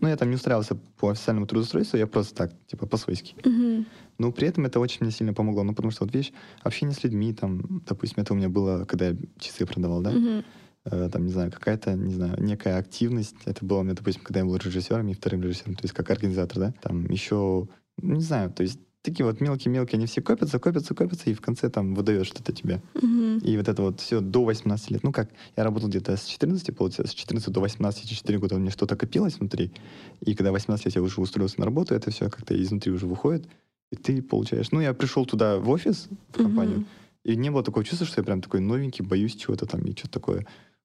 ну, 0.00 0.08
я 0.08 0.16
там 0.16 0.28
не 0.30 0.36
устраивался 0.36 0.76
по 0.98 1.10
официальному 1.10 1.46
трудоустройству, 1.46 1.98
я 1.98 2.06
просто 2.06 2.34
так, 2.34 2.52
типа, 2.66 2.86
по-свойски. 2.86 3.34
Мгм. 3.44 3.86
Но 4.18 4.32
при 4.32 4.48
этом 4.48 4.66
это 4.66 4.80
очень 4.80 4.98
мне 5.00 5.10
сильно 5.10 5.34
помогло. 5.34 5.62
Ну, 5.62 5.74
потому 5.74 5.90
что 5.90 6.04
вот 6.04 6.14
вещь, 6.14 6.32
общение 6.62 6.94
с 6.94 7.02
людьми, 7.04 7.32
там, 7.32 7.82
допустим, 7.86 8.22
это 8.22 8.32
у 8.32 8.36
меня 8.36 8.48
было, 8.48 8.84
когда 8.84 9.08
я 9.08 9.16
часы 9.38 9.66
продавал, 9.66 10.00
да? 10.02 10.10
Мгм. 10.10 10.44
Э, 10.84 11.08
там, 11.12 11.24
не 11.26 11.32
знаю, 11.32 11.50
какая-то, 11.50 11.94
не 11.94 12.14
знаю, 12.14 12.42
некая 12.42 12.78
активность. 12.78 13.36
Это 13.44 13.64
было 13.64 13.80
у 13.80 13.82
меня, 13.82 13.94
допустим, 13.94 14.22
когда 14.22 14.40
я 14.40 14.46
был 14.46 14.56
режиссером 14.56 15.08
и 15.08 15.14
вторым 15.14 15.42
режиссером, 15.42 15.74
то 15.74 15.84
есть 15.84 15.94
как 15.94 16.10
организатор, 16.10 16.58
да? 16.58 16.74
Там 16.80 17.06
еще, 17.10 17.68
ну, 18.00 18.14
не 18.14 18.22
знаю, 18.22 18.50
то 18.50 18.62
есть 18.62 18.78
такие 19.06 19.24
вот 19.24 19.40
мелкие-мелкие, 19.40 19.96
они 19.96 20.06
все 20.06 20.20
копятся, 20.20 20.58
копятся, 20.58 20.94
копятся, 20.94 21.30
и 21.30 21.34
в 21.34 21.40
конце 21.40 21.70
там 21.70 21.94
выдает 21.94 22.26
что-то 22.26 22.52
тебе. 22.52 22.82
Мгм. 22.94 23.38
И 23.38 23.56
вот 23.56 23.68
это 23.68 23.82
вот 23.82 24.00
все 24.00 24.20
до 24.20 24.44
18 24.44 24.90
лет. 24.90 25.02
Ну 25.02 25.12
как, 25.12 25.30
я 25.56 25.64
работал 25.64 25.88
где-то 25.88 26.16
с 26.16 26.24
14, 26.26 26.76
получается, 26.76 27.12
с 27.12 27.14
14 27.14 27.50
до 27.50 27.60
18, 27.60 28.04
эти 28.04 28.14
4 28.14 28.38
года 28.38 28.56
у 28.56 28.58
меня 28.58 28.70
что-то 28.70 28.96
копилось 28.96 29.38
внутри. 29.38 29.72
И 30.20 30.34
когда 30.34 30.52
18 30.52 30.86
лет 30.86 30.94
я 30.96 31.02
уже 31.02 31.20
устроился 31.20 31.58
на 31.60 31.64
работу, 31.64 31.94
это 31.94 32.10
все 32.10 32.28
как-то 32.28 32.60
изнутри 32.62 32.92
уже 32.92 33.06
выходит. 33.06 33.48
И 33.92 33.96
ты 33.96 34.20
получаешь... 34.20 34.72
Ну, 34.72 34.80
я 34.80 34.92
пришел 34.94 35.24
туда 35.24 35.58
в 35.58 35.68
офис, 35.70 36.08
в 36.30 36.36
компанию, 36.42 36.78
Мгм. 36.78 36.86
и 37.24 37.36
не 37.36 37.50
было 37.50 37.62
такого 37.62 37.84
чувства, 37.84 38.06
что 38.06 38.20
я 38.20 38.24
прям 38.24 38.42
такой 38.42 38.60
новенький, 38.60 39.04
боюсь 39.04 39.36
чего-то 39.36 39.66
там 39.66 39.80
и 39.82 39.92
что-то 39.92 40.10
такое. 40.14 40.40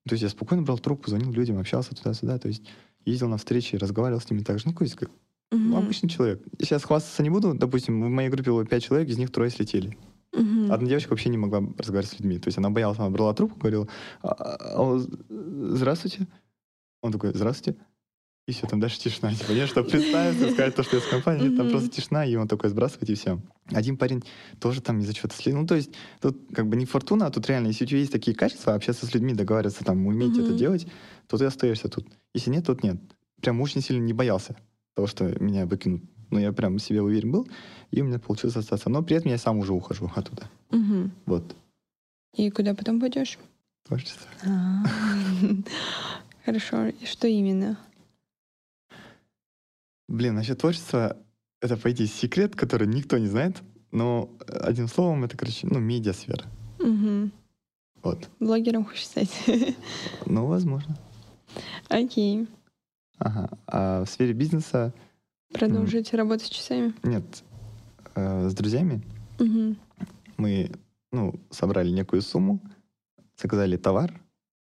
То 0.07 0.13
есть 0.13 0.23
я 0.23 0.29
спокойно 0.29 0.63
брал 0.63 0.79
трубку, 0.79 1.09
звонил 1.09 1.31
людям, 1.31 1.57
общался 1.59 1.95
туда-сюда, 1.95 2.37
то 2.39 2.47
есть 2.47 2.63
ездил 3.05 3.27
на 3.27 3.37
встречи, 3.37 3.75
разговаривал 3.75 4.21
с 4.21 4.29
ними 4.29 4.41
так 4.43 4.59
же. 4.59 4.65
Ну, 4.67 4.73
как 4.73 5.09
Ну, 5.51 5.77
обычный 5.77 6.07
человек. 6.09 6.41
Сейчас 6.59 6.83
хвастаться 6.83 7.21
не 7.23 7.29
буду. 7.29 7.53
Допустим, 7.53 8.01
в 8.01 8.09
моей 8.09 8.29
группе 8.29 8.51
было 8.51 8.65
5 8.65 8.83
человек, 8.83 9.09
из 9.09 9.17
них 9.17 9.31
трое 9.31 9.49
слетели. 9.51 9.97
Мгм. 10.33 10.71
Одна 10.71 10.87
девочка 10.87 11.09
вообще 11.09 11.27
не 11.29 11.37
могла 11.37 11.59
разговаривать 11.77 12.09
с 12.15 12.19
людьми. 12.19 12.39
То 12.39 12.47
есть 12.47 12.57
она 12.57 12.69
боялась, 12.69 12.97
она 12.99 13.09
брала 13.09 13.33
трубку, 13.33 13.59
говорила, 13.59 13.87
«А, 14.21 14.29
а, 14.31 14.97
з- 14.97 15.09
здравствуйте. 15.29 16.27
Он 17.01 17.11
такой, 17.11 17.31
здравствуйте. 17.33 17.77
И 18.47 18.53
все, 18.53 18.65
там 18.65 18.79
дальше 18.79 18.97
тишина. 18.99 19.33
Типа, 19.35 19.51
нет, 19.51 19.67
чтобы 19.67 19.89
представиться, 19.89 20.49
сказать 20.51 20.73
то, 20.75 20.83
что 20.83 20.95
я 20.95 21.01
с 21.01 21.05
компанией, 21.05 21.49
там 21.49 21.65
Мгм. 21.65 21.71
просто 21.71 21.89
тишина, 21.89 22.25
и 22.25 22.35
он 22.35 22.47
такой, 22.47 22.69
сбрасывайте, 22.69 23.11
и 23.13 23.15
все. 23.17 23.39
Один 23.71 23.97
парень 23.97 24.23
тоже 24.59 24.81
там 24.81 24.99
из-за 24.99 25.13
чего-то 25.13 25.35
следил. 25.35 25.59
Ну, 25.59 25.67
то 25.67 25.75
есть 25.75 25.91
тут 26.21 26.37
как 26.53 26.67
бы 26.67 26.77
не 26.77 26.85
фортуна, 26.85 27.25
а 27.27 27.31
тут 27.31 27.47
реально, 27.49 27.67
если 27.67 27.83
у 27.83 27.87
тебя 27.87 27.99
есть 27.99 28.11
такие 28.11 28.35
качества, 28.35 28.73
общаться 28.73 29.05
с 29.05 29.13
людьми, 29.13 29.33
договариваться, 29.33 29.83
там, 29.83 30.07
уметь 30.07 30.39
это 30.39 30.51
Мгм. 30.51 30.57
делать, 30.57 30.87
то 31.27 31.37
ты 31.37 31.43
остаешься 31.45 31.89
тут. 31.89 32.07
Если 32.33 32.49
нет, 32.49 32.65
тут 32.65 32.83
нет. 32.83 32.97
Прям 33.41 33.59
очень 33.59 33.81
сильно 33.81 34.01
не 34.01 34.13
боялся 34.13 34.55
того, 34.95 35.07
что 35.07 35.25
меня 35.41 35.65
выкинут. 35.65 36.03
Но 36.29 36.39
я 36.39 36.53
прям 36.53 36.79
себе 36.79 37.01
уверен 37.01 37.31
был, 37.31 37.47
и 37.91 38.01
у 38.01 38.05
меня 38.05 38.19
получилось 38.19 38.55
остаться. 38.55 38.89
Но 38.89 39.03
при 39.03 39.17
этом 39.17 39.31
я 39.31 39.37
сам 39.37 39.59
уже 39.59 39.73
ухожу 39.73 40.09
оттуда. 40.15 40.49
Мгм. 40.69 41.11
Вот. 41.25 41.55
И 42.35 42.49
куда 42.49 42.73
потом 42.73 42.99
пойдешь? 43.01 43.37
Творчество. 43.85 44.29
А. 44.45 44.83
Хорошо. 46.45 46.87
И 46.87 47.05
что 47.05 47.27
именно? 47.27 47.77
Блин, 50.07 50.35
насчет 50.35 50.59
творчества, 50.59 51.17
это, 51.61 51.77
по 51.77 51.91
идее, 51.91 52.07
секрет, 52.07 52.55
который 52.55 52.87
никто 52.87 53.17
не 53.17 53.27
знает, 53.27 53.61
но 53.91 54.29
э, 54.47 54.57
одним 54.57 54.87
словом, 54.87 55.23
это, 55.23 55.37
короче, 55.37 55.67
ну, 55.67 55.79
медиасфера. 55.79 56.45
Мгм. 56.79 57.31
Вот. 58.03 58.29
Блогером 58.39 58.85
хочешь 58.85 59.05
стать? 59.05 59.31
Ну, 60.25 60.45
возможно. 60.45 60.97
Окей. 61.89 62.47
Ага. 63.23 63.49
А 63.67 64.03
в 64.03 64.09
сфере 64.09 64.33
бизнеса 64.33 64.93
Продолжить 65.53 66.13
работать 66.13 66.47
с 66.47 66.49
часами? 66.49 66.93
нет. 67.03 67.23
Э, 68.15 68.49
с 68.49 68.53
друзьями 68.53 69.01
Мгм. 69.39 69.77
мы, 70.37 70.71
ну, 71.11 71.39
собрали 71.51 71.89
некую 71.91 72.21
сумму, 72.23 72.59
заказали 73.37 73.77
товар, 73.77 74.19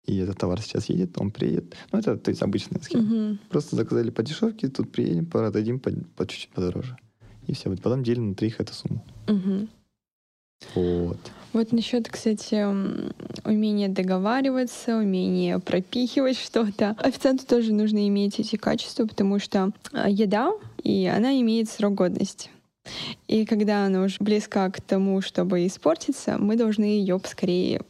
и 0.06 0.18
этот 0.18 0.38
товар 0.39 0.62
сейчас 0.62 0.89
едет, 0.89 1.18
он 1.20 1.32
приедет. 1.32 1.75
Ну, 1.91 2.00
это, 2.00 2.18
то 2.18 2.29
есть, 2.32 2.41
обычная 2.41 2.82
схема. 2.82 3.03
Мгм. 3.03 3.39
Просто 3.50 3.75
заказали 3.75 4.10
по 4.10 4.24
дешевке, 4.24 4.68
тут 4.68 4.91
приедем, 4.91 5.25
продадим 5.27 5.79
по, 5.79 5.91
по 6.15 6.25
чуть-чуть 6.25 6.50
подороже. 6.50 6.98
И 7.48 7.53
все, 7.53 7.70
вот 7.70 7.82
потом 7.82 8.03
делим 8.03 8.29
на 8.29 8.36
троих 8.36 8.60
эту 8.60 8.74
сумму. 8.74 9.06
Мгм. 9.27 9.70
Вот. 10.75 11.17
Вот 11.51 11.71
насчет, 11.71 12.07
кстати, 12.09 12.63
умения 13.47 13.89
договариваться, 13.89 14.97
умения 14.97 15.57
пропихивать 15.57 16.37
что-то. 16.37 16.95
Официанту 16.99 17.45
тоже 17.47 17.73
нужно 17.73 18.07
иметь 18.07 18.39
эти 18.39 18.55
качества, 18.55 19.07
потому 19.07 19.39
что 19.39 19.71
а, 19.91 20.09
еда, 20.09 20.51
и 20.83 21.07
она 21.07 21.39
имеет 21.41 21.69
срок 21.69 21.95
годности. 21.95 22.51
И 23.27 23.45
когда 23.45 23.85
она 23.85 24.03
уже 24.03 24.17
близка 24.19 24.69
к 24.69 24.79
тому, 24.81 25.21
чтобы 25.21 25.65
испортиться, 25.65 26.37
мы 26.37 26.55
должны 26.55 26.83
ее 26.83 27.19
поскорее 27.19 27.81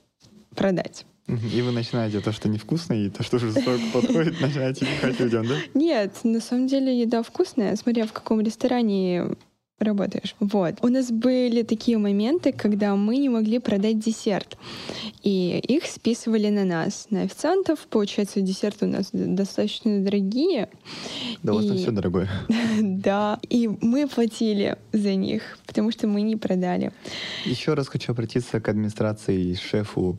продать. 0.55 1.05
И 1.27 1.61
вы 1.61 1.71
начинаете 1.71 2.21
то, 2.21 2.31
что 2.31 2.49
невкусно, 2.49 2.93
и 2.93 3.09
то, 3.09 3.23
что 3.23 3.35
уже 3.35 3.51
срок 3.51 3.79
подходит, 3.93 4.41
начинаете 4.41 4.85
пихать 4.85 5.19
людям, 5.19 5.47
да? 5.47 5.55
Нет, 5.75 6.15
на 6.23 6.39
самом 6.39 6.67
деле 6.67 6.99
еда 6.99 7.21
вкусная, 7.21 7.75
смотря 7.75 8.07
в 8.07 8.13
каком 8.13 8.41
ресторане 8.41 9.35
работаешь. 9.79 10.35
Вот. 10.39 10.75
У 10.81 10.87
нас 10.87 11.11
были 11.11 11.63
такие 11.63 11.97
моменты, 11.97 12.51
когда 12.51 12.95
мы 12.95 13.17
не 13.17 13.29
могли 13.29 13.59
продать 13.59 13.99
десерт. 13.99 14.57
И 15.23 15.59
их 15.67 15.85
списывали 15.85 16.49
на 16.49 16.65
нас, 16.65 17.07
на 17.09 17.21
официантов. 17.21 17.79
Получается, 17.89 18.41
десерты 18.41 18.85
у 18.85 18.89
нас 18.89 19.09
достаточно 19.11 19.99
дорогие. 20.03 20.69
Да 21.43 21.53
у 21.53 21.55
вас 21.57 21.65
там 21.65 21.77
все 21.77 21.91
дорогое. 21.91 22.29
Да. 22.81 23.39
И 23.49 23.67
мы 23.67 24.07
платили 24.07 24.77
за 24.93 25.15
них, 25.15 25.57
потому 25.65 25.91
что 25.91 26.07
мы 26.07 26.21
не 26.21 26.35
продали. 26.35 26.91
Еще 27.45 27.73
раз 27.73 27.87
хочу 27.87 28.11
обратиться 28.11 28.59
к 28.59 28.67
администрации 28.67 29.51
и 29.51 29.55
шефу 29.55 30.17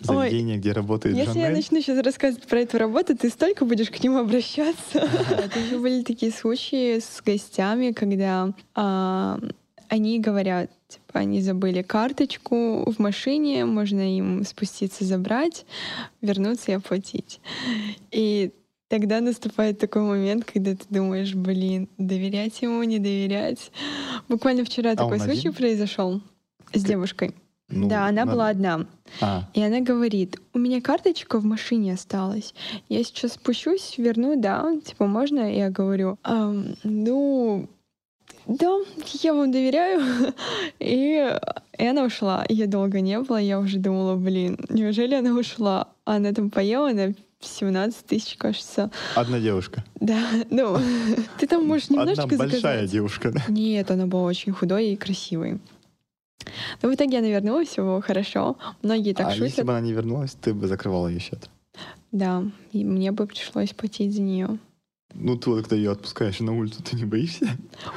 заведения, 0.00 0.58
где 0.58 0.72
работает 0.72 1.16
Если 1.16 1.38
я 1.38 1.46
Жанель. 1.46 1.56
начну 1.56 1.80
сейчас 1.80 2.04
рассказывать 2.04 2.46
про 2.46 2.60
эту 2.60 2.78
работу, 2.78 3.16
ты 3.16 3.28
столько 3.28 3.64
будешь 3.64 3.90
к 3.90 4.02
нему 4.02 4.18
обращаться. 4.18 4.98
Это 4.98 5.58
уже 5.60 5.78
были 5.78 6.02
такие 6.02 6.32
случаи 6.32 6.98
с 6.98 7.22
гостями, 7.24 7.92
когда 7.92 8.52
а, 8.74 9.38
они 9.88 10.20
говорят, 10.20 10.70
типа, 10.88 11.20
они 11.20 11.40
забыли 11.40 11.82
карточку 11.82 12.90
в 12.90 12.98
машине, 12.98 13.64
можно 13.64 14.16
им 14.16 14.44
спуститься, 14.44 15.04
забрать, 15.04 15.66
вернуться 16.20 16.72
и 16.72 16.74
оплатить. 16.74 17.40
И 18.10 18.52
тогда 18.88 19.20
наступает 19.20 19.78
такой 19.78 20.02
момент, 20.02 20.44
когда 20.44 20.72
ты 20.72 20.84
думаешь, 20.88 21.34
блин, 21.34 21.88
доверять 21.98 22.62
ему, 22.62 22.82
не 22.84 22.98
доверять. 22.98 23.70
Буквально 24.28 24.64
вчера 24.64 24.94
такой 24.94 25.18
он 25.18 25.20
случай 25.20 25.48
один? 25.48 25.54
произошел 25.54 26.22
с 26.72 26.82
девушкой. 26.82 27.34
Ну, 27.72 27.88
да, 27.88 28.06
она 28.06 28.24
надо- 28.24 28.32
была 28.32 28.48
одна. 28.48 28.86
А, 29.20 29.48
И 29.54 29.62
она 29.62 29.80
говорит, 29.80 30.38
у 30.54 30.58
меня 30.58 30.80
карточка 30.80 31.38
в 31.40 31.44
машине 31.44 31.94
осталась. 31.94 32.54
Я 32.88 33.02
сейчас 33.02 33.32
спущусь, 33.32 33.94
верну, 33.98 34.40
да, 34.40 34.64
типа, 34.84 35.06
можно? 35.06 35.52
Я 35.54 35.70
говорю, 35.70 36.18
«Ам, 36.22 36.74
ну, 36.84 37.68
да, 38.46 38.78
я 39.22 39.34
вам 39.34 39.50
доверяю. 39.52 40.00
И, 40.80 41.38
и 41.78 41.86
она 41.86 42.04
ушла. 42.04 42.44
Ее 42.48 42.66
долго 42.66 43.00
не 43.00 43.18
было, 43.20 43.36
я 43.36 43.58
уже 43.58 43.78
думала, 43.78 44.16
блин, 44.16 44.58
неужели 44.68 45.14
она 45.14 45.32
ушла? 45.32 45.88
Она 46.04 46.32
там 46.32 46.50
поела 46.50 46.90
на 46.92 47.14
17 47.40 48.06
тысяч, 48.06 48.36
кажется. 48.36 48.90
одна 49.14 49.38
девушка. 49.40 49.84
Да, 50.00 50.20
ну, 50.50 50.76
ты 51.38 51.46
там 51.46 51.66
можешь 51.66 51.90
немножечко 51.90 52.24
Одна 52.24 52.36
большая 52.38 52.60
заказать. 52.60 52.90
девушка, 52.90 53.30
да? 53.32 53.42
Нет, 53.48 53.90
она 53.90 54.06
была 54.06 54.22
очень 54.24 54.52
худой 54.52 54.88
и 54.90 54.96
красивой. 54.96 55.60
Но 56.82 56.88
в 56.88 56.94
итоге 56.94 57.18
она 57.18 57.28
вернулась, 57.28 57.68
все 57.68 57.82
было 57.82 58.00
хорошо. 58.00 58.56
Многие 58.82 59.14
так 59.14 59.28
а 59.28 59.30
шутят. 59.30 59.48
если 59.48 59.62
бы 59.62 59.72
она 59.72 59.80
не 59.80 59.92
вернулась, 59.92 60.36
ты 60.40 60.54
бы 60.54 60.66
закрывала 60.66 61.08
ее 61.08 61.20
счет. 61.20 61.48
Да, 62.10 62.44
и 62.72 62.84
мне 62.84 63.12
бы 63.12 63.26
пришлось 63.26 63.72
платить 63.72 64.14
за 64.14 64.22
нее. 64.22 64.58
Ну, 65.14 65.36
ты 65.36 65.50
вот, 65.50 65.62
когда 65.62 65.76
ее 65.76 65.90
отпускаешь 65.90 66.40
на 66.40 66.56
улицу, 66.56 66.82
ты 66.82 66.96
не 66.96 67.04
боишься? 67.04 67.46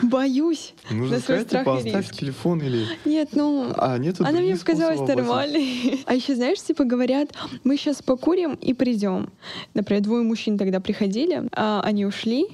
Боюсь. 0.02 0.74
Нужно 0.92 1.20
сказать, 1.20 1.50
типа, 1.50 1.78
оставь 1.78 2.12
телефон 2.12 2.62
или... 2.62 2.86
Нет, 3.06 3.30
ну, 3.34 3.72
А, 3.78 3.98
нет, 3.98 4.20
она 4.20 4.40
мне 4.42 4.56
показалась 4.56 5.00
нормальной. 5.00 6.04
А 6.06 6.14
еще, 6.14 6.36
знаешь, 6.36 6.62
типа 6.62 6.84
говорят, 6.84 7.30
мы 7.64 7.78
сейчас 7.78 8.02
покурим 8.02 8.54
и 8.56 8.74
придем. 8.74 9.30
Например, 9.74 10.04
двое 10.04 10.24
мужчин 10.24 10.58
тогда 10.58 10.80
приходили, 10.80 11.44
а 11.52 11.82
они 11.82 12.06
ушли. 12.06 12.48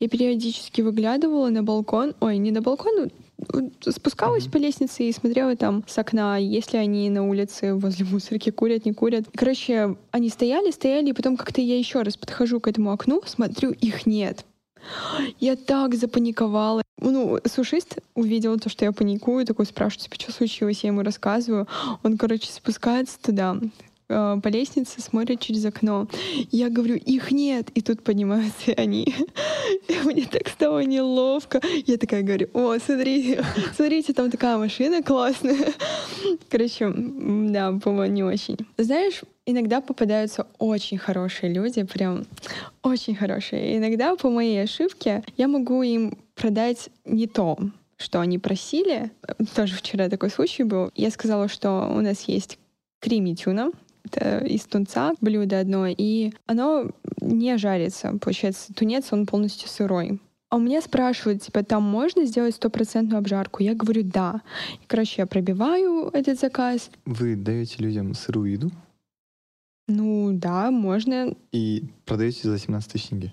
Я 0.00 0.08
периодически 0.08 0.82
выглядывала 0.82 1.48
на 1.48 1.62
балкон, 1.62 2.14
ой, 2.20 2.36
не 2.38 2.50
на 2.50 2.60
балкон, 2.60 2.92
ну, 2.96 3.10
спускалась 3.88 4.44
Мгм. 4.44 4.52
по 4.52 4.56
лестнице 4.58 5.04
и 5.04 5.12
смотрела 5.12 5.56
там 5.56 5.84
с 5.86 5.98
окна, 5.98 6.38
если 6.38 6.76
они 6.76 7.10
на 7.10 7.28
улице 7.28 7.74
возле 7.74 8.04
мусорки 8.04 8.50
курят, 8.50 8.84
не 8.84 8.92
курят. 8.92 9.24
Короче, 9.34 9.96
они 10.10 10.28
стояли, 10.28 10.70
стояли, 10.70 11.10
и 11.10 11.12
потом 11.12 11.36
как-то 11.36 11.60
я 11.60 11.78
еще 11.78 12.02
раз 12.02 12.16
подхожу 12.16 12.60
к 12.60 12.68
этому 12.68 12.92
окну, 12.92 13.22
смотрю, 13.26 13.70
их 13.72 14.06
нет. 14.06 14.44
Я 15.38 15.56
так 15.56 15.94
запаниковала. 15.94 16.82
Ну, 17.00 17.38
сушист 17.44 17.98
увидел 18.14 18.58
то, 18.58 18.68
что 18.68 18.84
я 18.84 18.92
паникую, 18.92 19.46
такой 19.46 19.66
спрашивает, 19.66 20.04
типа, 20.04 20.16
что 20.20 20.32
случилось, 20.32 20.82
я 20.82 20.88
ему 20.88 21.02
рассказываю. 21.02 21.68
Он, 22.02 22.18
короче, 22.18 22.50
спускается 22.52 23.18
туда, 23.20 23.58
э, 24.08 24.40
по 24.42 24.48
лестнице, 24.48 25.00
смотрит 25.00 25.40
через 25.40 25.64
окно. 25.64 26.08
Я 26.50 26.68
говорю, 26.68 26.96
их 26.96 27.30
нет. 27.30 27.70
И 27.74 27.80
тут 27.80 28.02
поднимаются 28.02 28.72
они. 28.76 29.04
И 29.88 29.94
мне 30.04 30.26
так 30.26 30.48
стало 30.48 30.80
неловко. 30.80 31.60
Я 31.86 31.96
такая 31.96 32.22
говорю, 32.22 32.48
о, 32.54 32.78
смотрите, 32.78 33.44
смотрите, 33.76 34.12
там 34.12 34.30
такая 34.30 34.58
машина 34.58 35.02
классная. 35.02 35.72
Короче, 36.48 36.92
да, 36.94 37.72
было 37.72 38.06
не 38.08 38.22
очень. 38.22 38.58
Знаешь, 38.78 39.22
иногда 39.46 39.80
попадаются 39.80 40.46
очень 40.58 40.98
хорошие 40.98 41.52
люди, 41.52 41.82
прям 41.82 42.24
очень 42.82 43.14
хорошие. 43.14 43.76
Иногда 43.76 44.16
по 44.16 44.30
моей 44.30 44.62
ошибке 44.62 45.22
я 45.36 45.48
могу 45.48 45.82
им 45.82 46.18
продать 46.34 46.90
не 47.04 47.26
то, 47.26 47.58
что 47.96 48.20
они 48.20 48.38
просили. 48.38 49.10
Тоже 49.54 49.76
вчера 49.76 50.08
такой 50.08 50.30
случай 50.30 50.64
был. 50.64 50.90
Я 50.94 51.10
сказала, 51.10 51.48
что 51.48 51.88
у 51.94 52.00
нас 52.00 52.22
есть 52.22 52.58
креми 53.00 53.34
тюна, 53.34 53.70
это 54.12 54.44
из 54.44 54.64
тунца 54.64 55.14
блюдо 55.20 55.60
одно, 55.60 55.86
и 55.86 56.32
оно 56.46 56.90
не 57.20 57.56
жарится. 57.58 58.18
Получается, 58.20 58.72
тунец, 58.74 59.12
он 59.12 59.26
полностью 59.26 59.68
сырой. 59.68 60.20
А 60.50 60.56
у 60.56 60.60
меня 60.60 60.82
спрашивают, 60.82 61.42
типа, 61.42 61.62
там 61.62 61.82
можно 61.82 62.26
сделать 62.26 62.54
стопроцентную 62.54 63.18
обжарку? 63.18 63.62
Я 63.62 63.74
говорю, 63.74 64.02
да. 64.04 64.42
И, 64.82 64.86
короче, 64.86 65.22
я 65.22 65.26
пробиваю 65.26 66.10
этот 66.12 66.38
заказ. 66.38 66.90
Вы 67.06 67.36
даете 67.36 67.82
людям 67.82 68.12
сырую 68.14 68.52
еду 68.52 68.70
Ну, 69.88 70.30
да, 70.34 70.70
можно. 70.70 71.34
и 71.52 71.84
продаете 72.04 72.48
за 72.48 72.58
17 72.58 72.92
тысяч 72.92 73.08
тенге? 73.08 73.32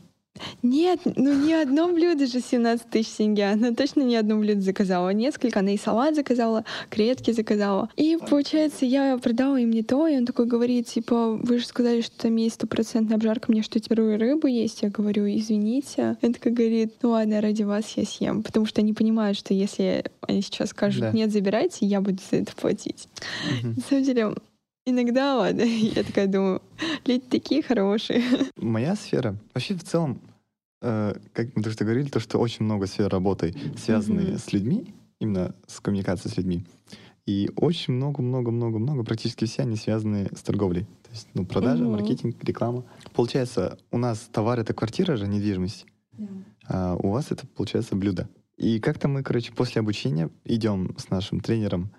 Нет, 0.64 1.02
ну 1.16 1.34
ни 1.46 1.52
одно 1.54 1.88
блюдо 1.94 2.28
же 2.28 2.40
17 2.42 2.90
тысяч 2.90 3.16
тенге. 3.18 3.46
Она 3.52 3.74
точно 3.74 4.02
ни 4.02 4.16
одно 4.16 4.38
блюдо 4.38 4.62
заказала. 4.62 5.10
Несколько. 5.10 5.60
Она 5.60 5.72
и 5.74 5.78
салат 5.78 6.16
заказала, 6.16 6.66
креветки 6.90 7.32
заказала. 7.32 7.90
И 7.96 8.18
получается, 8.30 8.86
я 8.86 9.18
продала 9.18 9.60
им 9.60 9.72
не 9.72 9.84
то, 9.84 10.08
и 10.08 10.16
он 10.18 10.26
такой 10.26 10.46
говорит, 10.46 10.88
типа, 10.88 11.34
вы 11.42 11.60
же 11.60 11.66
сказали, 11.66 12.02
что 12.02 12.18
там 12.18 12.36
есть 12.36 12.56
стопроцентная 12.56 13.16
обжарка, 13.18 13.52
мне 13.52 13.62
что, 13.64 13.80
теперь 13.80 14.00
рыбу 14.18 14.48
есть? 14.48 14.82
Я 14.82 14.90
говорю, 14.90 15.26
извините. 15.28 16.18
Он 16.22 16.34
такой 16.34 16.52
говорит, 16.52 16.94
ну 17.02 17.10
ладно, 17.12 17.42
ради 17.42 17.64
вас 17.64 17.86
я 17.96 18.06
съем. 18.06 18.44
Потому 18.44 18.66
что 18.66 18.82
они 18.82 18.94
понимают, 18.94 19.38
что 19.38 19.54
если 19.54 20.06
они 20.22 20.42
сейчас 20.42 20.70
скажут, 20.70 21.02
Да. 21.02 21.12
нет, 21.12 21.32
забирайте, 21.32 21.86
я 21.86 22.02
буду 22.02 22.20
за 22.32 22.38
это 22.38 22.56
платить. 22.56 23.08
Мгм. 23.62 23.76
На 23.76 23.82
самом 23.82 24.04
деле, 24.04 24.34
иногда, 24.86 25.36
ладно, 25.38 25.62
я 25.66 26.04
такая 26.04 26.28
думаю, 26.28 26.62
люди 27.06 27.24
такие 27.30 27.62
хорошие. 27.62 28.24
Моя 28.58 28.96
сфера, 28.96 29.36
вообще 29.54 29.74
в 29.76 29.84
целом, 29.84 30.20
э, 30.82 31.14
как 31.34 31.56
мы 31.56 31.64
что 31.72 31.84
говорили, 31.86 32.10
то, 32.10 32.20
что 32.20 32.38
очень 32.40 32.66
много 32.66 32.88
сфер 32.88 33.10
работы, 33.10 33.54
связанные 33.78 34.30
Мгм. 34.32 34.38
с 34.40 34.54
людьми, 34.54 34.94
именно 35.20 35.54
с 35.68 35.80
коммуникацией 35.80 36.34
с 36.34 36.38
людьми. 36.38 36.66
И 37.26 37.50
очень 37.56 37.94
много-много-много-много, 37.94 39.04
практически 39.04 39.46
все 39.46 39.62
они 39.64 39.76
связаны 39.76 40.30
с 40.36 40.42
торговлей. 40.42 40.84
То 41.04 41.12
есть, 41.12 41.28
ну, 41.34 41.46
продажа, 41.46 41.84
Мгм. 41.84 41.92
маркетинг, 41.94 42.44
реклама. 42.44 42.86
Получается, 43.14 43.78
у 43.92 43.98
нас 43.98 44.20
товар— 44.32 44.60
это 44.62 44.74
квартира 44.74 45.16
же, 45.16 45.28
недвижимость. 45.28 45.86
а 46.68 46.96
у 46.98 47.10
вас 47.12 47.32
это, 47.32 47.48
получается, 47.48 47.96
блюдо. 47.96 48.28
И 48.58 48.80
как-то 48.80 49.08
мы, 49.08 49.24
короче, 49.24 49.52
после 49.54 49.80
обучения 49.80 50.30
идем 50.44 50.96
с 50.98 51.10
нашим 51.10 51.40
тренером 51.40 51.92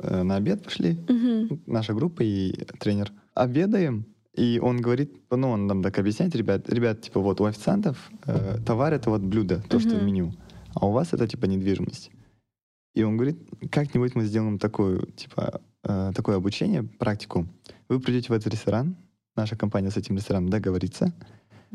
э, 0.00 0.22
на 0.22 0.36
обед 0.36 0.62
пошли, 0.62 0.96
Мгм. 1.08 1.60
наша 1.66 1.92
группа 1.92 2.22
и 2.22 2.52
тренер. 2.78 3.10
Обедаем, 3.34 4.06
и 4.38 4.60
он 4.60 4.80
говорит, 4.80 5.10
ну, 5.30 5.50
он 5.50 5.66
нам 5.66 5.82
так 5.82 5.98
объясняет, 5.98 6.36
ребят, 6.36 6.68
ребят, 6.68 7.00
типа, 7.00 7.20
вот 7.20 7.40
у 7.40 7.44
официантов 7.44 8.10
э, 8.24 8.58
товар— 8.64 8.92
это 8.94 9.10
вот 9.10 9.20
блюдо, 9.20 9.60
то, 9.68 9.80
что 9.80 9.96
в 9.96 10.02
меню, 10.02 10.32
а 10.74 10.86
у 10.86 10.92
вас 10.92 11.12
это, 11.12 11.26
типа, 11.26 11.46
недвижимость. 11.46 12.12
И 12.94 13.02
он 13.02 13.16
говорит, 13.16 13.36
как-нибудь 13.70 14.14
мы 14.14 14.24
сделаем 14.24 14.60
такое, 14.60 15.00
типа, 15.16 15.60
э, 15.82 16.12
такое 16.14 16.36
обучение, 16.36 16.84
практику. 16.84 17.48
Вы 17.88 17.98
придете 17.98 18.28
в 18.28 18.32
этот 18.32 18.52
ресторан, 18.52 18.96
наша 19.34 19.56
компания 19.56 19.90
с 19.90 19.96
этим 19.96 20.16
рестораном 20.16 20.50
договорится, 20.50 21.12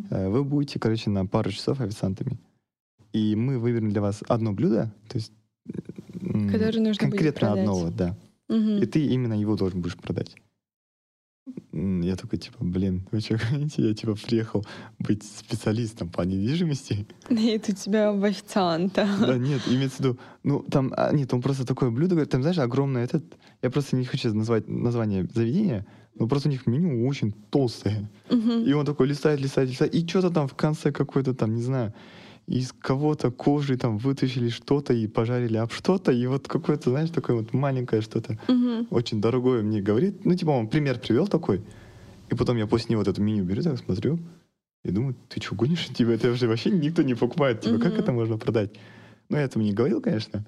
э, 0.09 0.29
вы 0.29 0.45
будете, 0.45 0.79
короче, 0.79 1.09
на 1.09 1.25
пару 1.25 1.51
часов 1.51 1.81
официантами. 1.81 2.37
И 3.11 3.35
мы 3.35 3.59
выберем 3.59 3.89
для 3.89 4.01
вас 4.01 4.23
одно 4.29 4.53
блюдо, 4.53 4.93
то 5.09 5.17
есть 5.17 5.33
Которое 6.49 6.79
нужно 6.79 7.09
конкретно 7.09 7.47
продать. 7.47 7.59
одного, 7.59 7.89
да. 7.89 8.17
Мгм. 8.47 8.77
И 8.77 8.85
ты 8.85 9.05
именно 9.05 9.33
его 9.33 9.57
должен 9.57 9.81
будешь 9.81 9.97
продать. 9.97 10.35
Я 11.73 12.15
такой, 12.15 12.37
типа, 12.37 12.57
блин, 12.63 13.07
вы 13.11 13.19
что 13.19 13.35
говорите? 13.35 13.81
Я, 13.87 13.93
типа, 13.95 14.15
приехал 14.15 14.63
быть 14.99 15.23
специалистом 15.23 16.07
по 16.07 16.21
недвижимости. 16.21 17.07
И 17.29 17.57
тут 17.57 17.77
тебя 17.77 18.11
в 18.11 18.23
официанта. 18.23 19.07
Да 19.19 19.37
нет, 19.37 19.61
имеется 19.67 19.97
в 19.97 19.99
виду, 20.01 20.19
ну, 20.43 20.59
там, 20.69 20.93
а, 20.95 21.11
нет, 21.11 21.33
он 21.33 21.41
просто 21.41 21.65
такое 21.65 21.89
блюдо, 21.89 22.11
говорит, 22.15 22.29
там, 22.29 22.43
знаешь, 22.43 22.59
огромное 22.59 23.03
этот, 23.03 23.23
я 23.63 23.71
просто 23.71 23.95
не 23.95 24.05
хочу 24.05 24.31
назвать 24.35 24.67
название 24.67 25.27
заведения, 25.33 25.87
но 26.13 26.27
просто 26.27 26.47
у 26.47 26.51
них 26.51 26.67
меню 26.67 27.07
очень 27.07 27.31
толстое. 27.49 28.07
Мгм. 28.29 28.65
И 28.65 28.73
он 28.73 28.85
такой 28.85 29.07
листает, 29.07 29.39
листает, 29.39 29.69
листает, 29.69 29.95
и 29.95 30.07
что-то 30.07 30.29
там 30.29 30.47
в 30.47 30.53
конце 30.53 30.91
какой-то 30.91 31.33
там, 31.33 31.55
не 31.55 31.63
знаю, 31.63 31.93
из 32.47 32.73
кого-то 32.73 33.31
кожи 33.31 33.77
там 33.77 33.97
вытащили 33.97 34.49
что-то 34.49 34.93
и 34.93 35.07
пожарили 35.07 35.57
об 35.57 35.71
что-то, 35.71 36.11
и 36.11 36.25
вот 36.27 36.47
какое-то, 36.47 36.89
знаешь, 36.89 37.09
такое 37.09 37.37
вот 37.37 37.53
маленькое 37.53 38.01
что-то 38.01 38.37
Мгм. 38.47 38.87
очень 38.89 39.21
дорогое 39.21 39.61
мне 39.63 39.81
говорит. 39.81 40.25
Ну, 40.25 40.35
типа, 40.35 40.49
он 40.49 40.67
пример 40.67 40.99
привел 40.99 41.27
такой. 41.27 41.61
И 42.29 42.35
потом 42.35 42.57
я 42.57 42.67
после 42.67 42.91
него 42.91 43.01
вот 43.01 43.07
это 43.07 43.21
меню 43.21 43.43
беру, 43.43 43.61
так 43.61 43.77
смотрю, 43.77 44.19
и 44.83 44.91
думаю, 44.91 45.15
ты 45.29 45.41
что, 45.41 45.55
гонишь? 45.55 45.87
Типа, 45.95 46.09
это 46.09 46.31
уже 46.31 46.47
вообще 46.47 46.69
никто 46.71 47.01
не 47.03 47.13
покупает. 47.15 47.61
Типа, 47.61 47.77
как 47.79 47.93
Мгм. 47.93 48.01
это 48.01 48.11
можно 48.11 48.37
продать? 48.37 48.71
Ну, 49.29 49.37
я 49.37 49.43
этому 49.43 49.63
не 49.63 49.73
говорил, 49.73 50.01
конечно. 50.01 50.45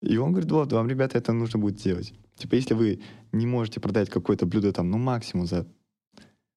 И 0.00 0.16
он 0.16 0.30
говорит, 0.32 0.50
вот, 0.50 0.72
вам, 0.72 0.88
ребята, 0.88 1.18
это 1.18 1.32
нужно 1.32 1.58
будет 1.58 1.78
сделать. 1.80 2.14
Типа, 2.36 2.54
если 2.54 2.74
вы 2.74 3.00
не 3.32 3.46
можете 3.46 3.80
продать 3.80 4.08
какое-то 4.08 4.46
блюдо 4.46 4.72
там, 4.72 4.90
ну, 4.90 4.96
максимум 4.98 5.46
за, 5.46 5.66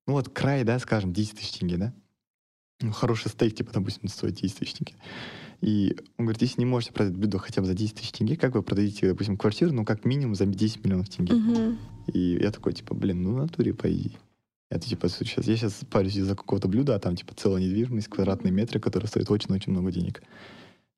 ну, 0.08 0.14
вот 0.14 0.30
край, 0.30 0.64
да, 0.64 0.80
скажем, 0.80 1.12
10 1.12 1.40
тысяч 1.40 1.60
тенге, 1.60 1.78
да? 1.78 1.94
Ну, 2.82 2.92
хороший 2.92 3.30
стейк, 3.30 3.56
типа, 3.56 3.72
допустим, 3.74 4.10
стоит 4.10 4.36
10 4.36 4.58
тысяч 4.58 4.74
тенге. 4.74 4.94
И 5.62 5.96
он 6.18 6.26
говорит, 6.26 6.42
если 6.42 6.60
не 6.60 6.66
можете 6.66 6.92
продать 6.92 7.14
блюдо 7.14 7.38
хотя 7.38 7.62
бы 7.62 7.68
за 7.68 7.74
10 7.74 7.96
тысяч 7.96 8.12
тенге, 8.12 8.36
как 8.36 8.56
вы 8.56 8.64
продадите, 8.64 9.08
допустим, 9.08 9.38
квартиру, 9.38 9.72
ну, 9.72 9.86
как 9.86 10.06
минимум 10.06 10.36
за 10.36 10.46
10 10.46 10.84
миллионов 10.84 11.10
тенге? 11.10 11.34
Мгм. 11.36 11.78
И 12.14 12.40
я 12.42 12.52
такой, 12.52 12.74
типа, 12.74 12.96
блин, 12.96 13.24
ну, 13.24 13.34
в 13.34 13.38
натуре, 13.38 13.74
по 13.74 13.92
идее. 13.92 14.18
Это, 14.70 14.88
типа, 14.88 15.10
сейчас, 15.10 15.46
я 15.46 15.58
сейчас 15.58 15.82
парюсь 15.90 16.16
из-за 16.16 16.36
какого-то 16.36 16.68
блюда, 16.68 16.96
а 16.96 17.00
там, 17.00 17.16
типа, 17.16 17.34
целая 17.36 17.62
недвижимость, 17.62 18.08
квадратные 18.08 18.52
метры, 18.52 18.80
которая 18.80 19.08
стоит 19.08 19.30
очень-очень 19.30 19.72
много 19.72 19.92
денег. 19.92 20.24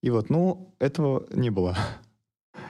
И 0.02 0.10
вот, 0.10 0.30
ну, 0.30 0.74
этого 0.80 1.26
не 1.34 1.50
было. 1.50 1.78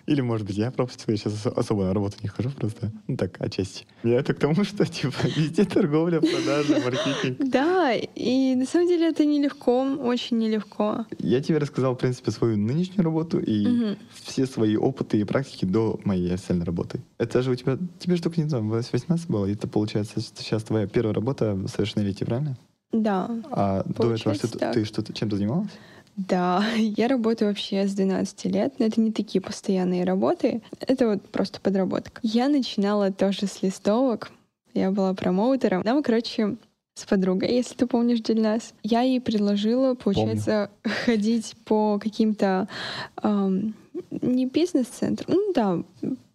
Или, 0.05 0.21
может 0.21 0.45
быть, 0.45 0.57
я 0.57 0.71
пропустил, 0.71 1.05
я 1.09 1.17
сейчас 1.17 1.45
особо 1.47 1.83
на 1.85 1.93
работу 1.93 2.17
не 2.23 2.27
хожу 2.29 2.49
просто. 2.49 2.91
Ну, 3.07 3.15
так, 3.15 3.39
отчасти. 3.41 3.85
Я 4.03 4.19
это 4.19 4.33
к 4.33 4.39
тому, 4.39 4.63
что, 4.63 4.85
типа, 4.85 5.15
везде 5.35 5.63
торговля, 5.65 6.19
продажа, 6.19 6.79
маркетинг. 6.83 7.37
Да, 7.53 7.93
и 7.93 8.55
на 8.55 8.65
самом 8.65 8.87
деле 8.87 9.09
это 9.09 9.25
нелегко, 9.25 9.83
очень 10.01 10.37
нелегко. 10.39 11.05
Я 11.19 11.41
тебе 11.41 11.57
рассказал, 11.57 11.95
в 11.95 11.99
принципе, 11.99 12.31
свою 12.31 12.57
нынешнюю 12.57 13.03
работу 13.03 13.39
и 13.39 13.67
Мгм. 13.67 13.97
все 14.13 14.45
свои 14.45 14.75
опыты 14.75 15.19
и 15.19 15.23
практики 15.23 15.65
до 15.65 15.99
моей 16.03 16.33
официальной 16.33 16.65
работы. 16.65 17.01
Это 17.17 17.41
же 17.41 17.51
у 17.51 17.55
тебя, 17.55 17.77
тебе 17.99 18.15
же 18.15 18.23
только 18.23 18.41
не 18.41 18.49
знаю, 18.49 18.65
18 18.65 19.29
было, 19.29 19.45
и 19.45 19.53
это, 19.53 19.67
получается, 19.67 20.19
сейчас 20.19 20.63
твоя 20.63 20.87
первая 20.87 21.13
работа 21.13 21.53
в 21.53 21.67
совершеннолетии, 21.67 22.23
правильно? 22.25 22.57
Да, 22.91 23.29
А 23.51 23.83
до 23.85 24.13
этого 24.13 24.35
что 24.35 24.57
так. 24.57 24.73
ты 24.73 24.85
что-то 24.85 25.13
чем-то 25.13 25.37
занималась? 25.37 25.71
Да. 26.15 26.65
Я 26.75 27.07
работаю 27.07 27.49
вообще 27.49 27.87
с 27.87 27.93
12 27.93 28.45
лет, 28.45 28.73
но 28.79 28.85
это 28.85 29.01
не 29.01 29.11
такие 29.11 29.41
постоянные 29.41 30.03
работы. 30.03 30.61
Это 30.79 31.07
вот 31.07 31.29
просто 31.29 31.59
подработка. 31.59 32.19
Я 32.23 32.49
начинала 32.49 33.11
тоже 33.11 33.47
с 33.47 33.61
листовок. 33.61 34.31
Я 34.73 34.91
была 34.91 35.13
промоутером. 35.13 35.83
Нам, 35.83 36.01
короче, 36.01 36.57
с 36.95 37.05
подругой, 37.05 37.51
если 37.51 37.75
ты 37.75 37.87
помнишь 37.87 38.21
Дельнас, 38.21 38.73
я 38.83 39.01
ей 39.01 39.19
предложила, 39.19 39.95
получается, 39.95 40.69
ходить 41.05 41.55
по 41.65 41.99
каким-то 41.99 42.67
ам, 43.15 43.73
не 44.09 44.45
бизнес-центрам, 44.45 45.27
ну 45.27 45.53
да, 45.53 45.83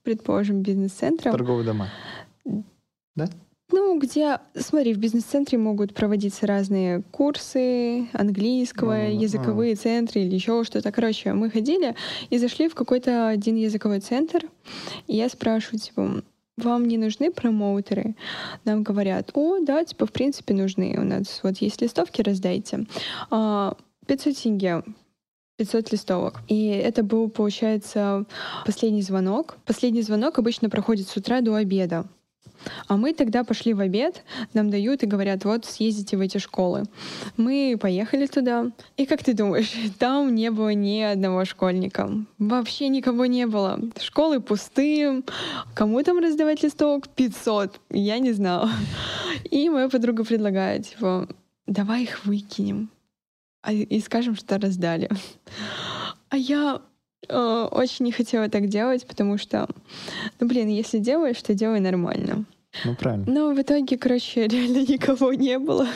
предположим, 0.02 0.62
бизнес-центрам, 0.62 1.32
Торговые 1.32 1.64
дома. 1.64 1.88
Ну, 3.70 3.98
где, 3.98 4.38
смотри, 4.54 4.94
в 4.94 4.98
бизнес-центре 4.98 5.58
могут 5.58 5.94
проводиться 5.94 6.46
разные 6.46 7.02
курсы 7.10 8.08
английского, 8.12 8.94
А, 8.94 9.08
языковые 9.08 9.74
центры 9.74 10.22
или 10.22 10.34
еще 10.34 10.64
что-то. 10.64 10.90
Короче, 10.90 11.34
мы 11.34 11.50
ходили 11.50 11.94
и 12.30 12.38
зашли 12.38 12.68
в 12.68 12.74
какой-то 12.74 13.28
один 13.28 13.56
языковой 13.56 14.00
центр. 14.00 14.40
И 15.06 15.16
я 15.16 15.28
спрашиваю, 15.28 15.80
типа, 15.80 16.22
вам 16.56 16.88
не 16.88 16.96
нужны 16.96 17.30
промоутеры? 17.30 18.14
Нам 18.64 18.82
говорят, 18.82 19.30
о, 19.34 19.58
да, 19.60 19.84
типа, 19.84 20.06
в 20.06 20.12
принципе, 20.12 20.54
нужны. 20.54 20.96
У 20.98 21.04
нас 21.04 21.40
вот 21.42 21.58
есть 21.58 21.82
листовки, 21.82 22.22
раздайте. 22.22 22.86
А, 23.30 23.76
500 24.06 24.36
тенге 24.36 24.82
500 25.58 25.92
листовок. 25.92 26.40
И 26.46 26.68
это 26.68 27.02
был, 27.02 27.28
получается, 27.28 28.24
последний 28.64 29.02
звонок. 29.02 29.58
Последний 29.66 30.02
звонок 30.02 30.38
обычно 30.38 30.70
проходит 30.70 31.08
с 31.08 31.16
утра 31.16 31.40
до 31.40 31.54
обеда. 31.56 32.06
А 32.86 32.96
мы 32.96 33.12
тогда 33.14 33.44
пошли 33.44 33.74
в 33.74 33.80
обед, 33.80 34.24
нам 34.54 34.70
дают 34.70 35.02
и 35.02 35.06
говорят, 35.06 35.44
вот 35.44 35.64
съездите 35.64 36.16
в 36.16 36.20
эти 36.20 36.38
школы. 36.38 36.84
Мы 37.36 37.76
поехали 37.80 38.26
туда, 38.26 38.70
и 38.96 39.06
как 39.06 39.22
ты 39.22 39.34
думаешь, 39.34 39.72
там 39.98 40.34
не 40.34 40.50
было 40.50 40.74
ни 40.74 41.00
одного 41.00 41.44
школьника. 41.44 42.10
Вообще 42.38 42.88
никого 42.88 43.26
не 43.26 43.46
было. 43.46 43.80
Школы 44.00 44.40
пустые. 44.40 45.22
Кому 45.74 46.02
там 46.02 46.18
раздавать 46.18 46.62
листовок? 46.62 47.08
500. 47.08 47.80
Я 47.90 48.18
не 48.18 48.32
знала. 48.32 48.70
И 49.50 49.68
моя 49.68 49.88
подруга 49.88 50.24
предлагает, 50.24 50.88
типа, 50.88 51.28
давай 51.66 52.02
их 52.04 52.24
выкинем. 52.24 52.90
А- 53.62 53.72
И 53.72 54.00
скажем, 54.00 54.36
что 54.36 54.58
раздали. 54.58 55.08
А 56.30 56.36
я 56.36 56.82
очень 57.28 58.04
не 58.04 58.12
хотела 58.12 58.48
так 58.48 58.68
делать, 58.68 59.06
потому 59.06 59.38
что, 59.38 59.68
ну 60.40 60.46
блин, 60.46 60.68
если 60.68 60.98
делаешь, 60.98 61.40
то 61.42 61.54
делай 61.54 61.80
нормально. 61.80 62.44
Ну, 62.84 62.94
правильно. 62.94 63.24
Но 63.28 63.52
в 63.54 63.60
итоге, 63.60 63.96
короче, 63.98 64.46
реально 64.48 64.78
никого 64.86 65.32
не 65.32 65.58
было. 65.58 65.86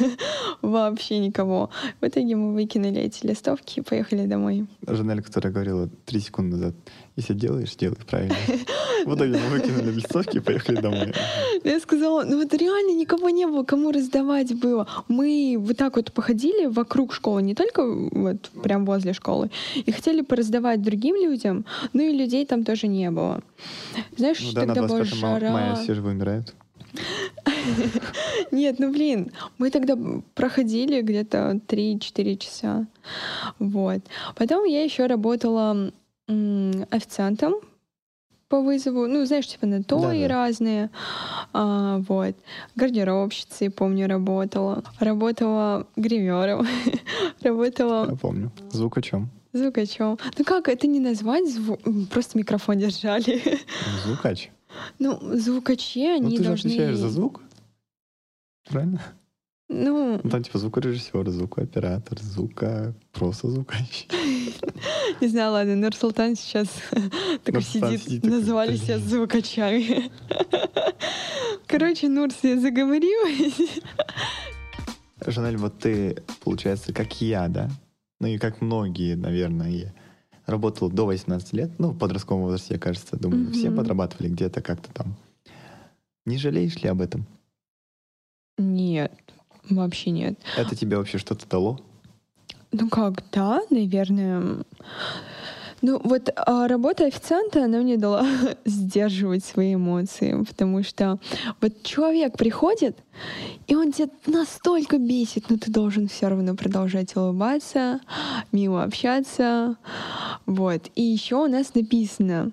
Вообще 0.63 1.19
никого. 1.19 1.71
В 2.01 2.07
итоге 2.07 2.37
мы 2.37 2.53
выкинули 2.55 3.01
эти 3.01 3.27
листовки 3.27 3.81
и 3.81 3.83
поехали 3.83 4.27
домой. 4.27 4.67
Жанель, 4.87 5.23
которая 5.23 5.53
говорила 5.53 5.89
три 6.07 6.21
секунды 6.21 6.57
назад, 6.57 6.75
если 7.17 7.35
делаешь, 7.35 7.75
делай 7.77 7.97
правильно. 8.09 8.35
В 9.05 9.15
итоге 9.17 9.33
мы 9.39 9.59
выкинули 9.59 9.91
листовки 9.91 10.37
и 10.37 10.41
поехали 10.41 10.77
домой. 10.81 11.13
Я 11.65 11.81
сказала, 11.81 12.23
ну 12.25 12.41
вот 12.41 12.55
реально 12.55 12.97
никого 12.99 13.31
не 13.31 13.47
было, 13.47 13.65
кому 13.65 13.91
раздавать 13.91 14.55
было. 14.55 14.87
Мы 15.09 15.57
вот 15.59 15.77
так 15.77 15.97
вот 15.97 16.13
походили 16.13 16.67
вокруг 16.67 17.13
школы, 17.13 17.43
не 17.43 17.55
только 17.55 17.85
вот 17.85 18.51
прям 18.63 18.85
возле 18.87 19.13
школы, 19.13 19.51
и 19.75 19.91
хотели 19.91 20.23
пораздавать 20.23 20.83
другим 20.83 21.17
людям, 21.17 21.65
ну 21.93 22.03
и 22.03 22.13
людей 22.17 22.47
там 22.47 22.65
тоже 22.65 22.87
не 22.87 23.11
было. 23.11 23.43
Знаешь, 24.17 24.41
Ну 24.41 24.53
да, 24.53 24.61
тогда 24.67 24.83
была 24.83 24.99
25 24.99 25.23
ма- 25.23 25.29
жара. 25.41 25.53
мая 25.53 25.75
все 25.77 25.95
же 25.95 26.03
вымирают. 26.03 26.55
Нет, 28.51 28.79
ну 28.79 28.93
блин, 28.93 29.33
мы 29.59 29.71
тогда 29.71 29.97
проходили 30.35 31.01
где-то 31.03 31.61
3-4 31.69 32.37
часа. 32.37 32.87
Вот. 33.59 34.01
Потом 34.37 34.65
я 34.65 34.83
еще 34.85 35.07
работала 35.07 35.93
официантом 36.91 37.55
по 38.49 38.61
вызову. 38.61 39.07
Ну, 39.07 39.25
знаешь, 39.25 39.47
типа 39.47 39.67
на 39.67 39.83
то 39.83 40.13
и 40.13 40.23
Да-да. 40.23 40.35
разные. 40.35 40.91
А, 41.53 41.99
вот. 42.09 42.35
Гардеробщицей, 42.77 43.71
помню, 43.71 44.07
работала. 44.09 44.83
Работала 45.01 45.87
гримером. 45.97 46.67
работала 47.43 48.11
Я 48.11 48.17
помню. 48.17 48.51
Звук 48.71 48.99
о 48.99 49.03
чем? 49.03 49.31
звукачом. 49.55 50.19
Ну 50.39 50.45
как, 50.47 50.69
это 50.69 50.87
не 50.87 50.99
назвать? 50.99 51.45
зву- 51.47 52.07
Просто 52.07 52.39
микрофон 52.39 52.79
держали. 52.79 53.43
Звукач. 54.03 54.49
ну, 54.99 55.19
звукачи, 55.37 56.07
Ну 56.09 56.15
они 56.15 56.37
ты 56.39 56.43
же 56.43 56.49
должны... 56.49 56.69
отвечаешь 56.69 56.97
за 56.97 57.11
звук. 57.11 57.43
Правильно? 58.69 59.01
Ну, 59.69 60.21
Ну 60.23 60.31
там 60.31 60.43
типа 60.43 60.59
звукорежиссер, 60.59 61.31
звукооператор, 61.31 62.21
звука, 62.21 62.95
просто 63.13 63.49
звукач. 63.51 64.07
Не 65.21 65.29
знаю, 65.29 65.53
ладно, 65.53 65.77
Нурсултан 65.77 66.37
сейчас 66.37 66.69
такой 67.45 67.61
Нурсултан 67.61 67.99
сидит, 67.99 68.25
назвали 68.25 68.77
себя 68.77 68.99
звукачами. 68.99 70.11
Короче, 71.67 72.09
Нурс, 72.09 72.37
я 72.43 72.61
заговорилась. 72.61 73.81
Жанель, 75.27 75.57
вот 75.57 75.79
ты, 75.79 76.23
получается, 76.45 76.93
как 76.93 77.21
я, 77.23 77.49
да? 77.49 77.71
Ну 78.21 78.27
и 78.27 78.39
как 78.39 78.61
многие, 78.61 79.15
наверное, 79.15 79.95
работал 80.47 80.91
до 80.91 81.07
18 81.07 81.53
лет, 81.55 81.71
ну, 81.79 81.91
в 81.91 81.99
подростковом 81.99 82.43
возрасте, 82.43 82.79
кажется, 82.79 83.17
думаю, 83.17 83.53
все 83.53 83.71
подрабатывали 83.71 84.29
где-то 84.29 84.61
как-то 84.61 84.93
там. 84.93 85.17
Не 86.27 86.37
жалеешь 86.37 86.77
ли 86.83 86.89
об 86.89 87.01
этом? 87.01 87.27
Нет, 88.63 89.13
вообще 89.69 90.11
нет. 90.11 90.39
Это 90.57 90.77
тебе 90.77 90.97
вообще 90.97 91.19
что-то 91.19 91.47
дало? 91.49 91.81
Ну 92.73 92.89
как, 92.89 93.23
да, 93.33 93.61
наверное. 93.71 94.65
Ну 95.83 96.01
вот 96.05 96.31
а, 96.37 96.69
работа 96.69 97.07
официанта, 97.07 97.65
она 97.65 97.79
мне 97.79 97.97
дала 97.97 98.25
сдерживать 98.65 99.45
свои 99.45 99.75
эмоции, 99.75 100.45
потому 100.49 100.85
что 100.85 101.19
вот 101.61 101.83
человек 101.83 102.39
приходит, 102.39 102.97
и 103.67 103.75
он 103.75 103.91
тебя 103.91 104.09
настолько 104.27 104.99
бесит, 104.99 105.51
но 105.51 105.59
ты 105.59 105.73
должен 105.73 106.07
все 106.07 106.29
равно 106.29 106.55
продолжать 106.55 107.17
улыбаться, 107.17 108.01
мило 108.53 108.85
общаться, 108.85 109.77
вот. 110.47 110.89
И 110.95 111.03
еще 111.03 111.37
у 111.37 111.49
нас 111.49 111.75
написано, 111.75 112.53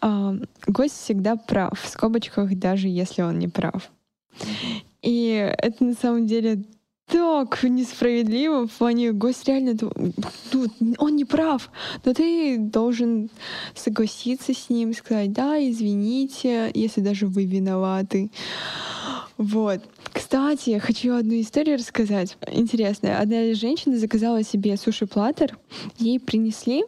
а, 0.00 0.34
гость 0.66 1.00
всегда 1.00 1.36
прав, 1.36 1.80
в 1.80 1.88
скобочках 1.88 2.52
даже 2.58 2.88
если 2.88 3.22
он 3.22 3.38
не 3.38 3.46
прав. 3.46 3.92
И 5.06 5.54
это 5.58 5.84
на 5.84 5.94
самом 5.94 6.26
деле 6.26 6.64
так 7.06 7.62
несправедливо 7.62 8.66
в 8.66 8.72
плане 8.72 9.12
гость 9.12 9.46
реально 9.46 9.76
ну, 10.52 10.66
он 10.98 11.14
не 11.14 11.24
прав, 11.24 11.70
но 12.04 12.12
ты 12.12 12.58
должен 12.58 13.30
согласиться 13.76 14.52
с 14.52 14.68
ним, 14.68 14.92
сказать, 14.92 15.32
да, 15.32 15.56
извините, 15.58 16.72
если 16.74 17.00
даже 17.02 17.28
вы 17.28 17.44
виноваты. 17.44 18.32
Вот. 19.38 19.80
Кстати, 20.12 20.78
хочу 20.78 21.14
одну 21.14 21.40
историю 21.40 21.78
рассказать. 21.78 22.36
Интересная. 22.50 23.20
Одна 23.20 23.54
женщина 23.54 23.98
заказала 23.98 24.42
себе 24.42 24.76
суши-платтер, 24.76 25.58
ей 25.98 26.20
принесли, 26.20 26.84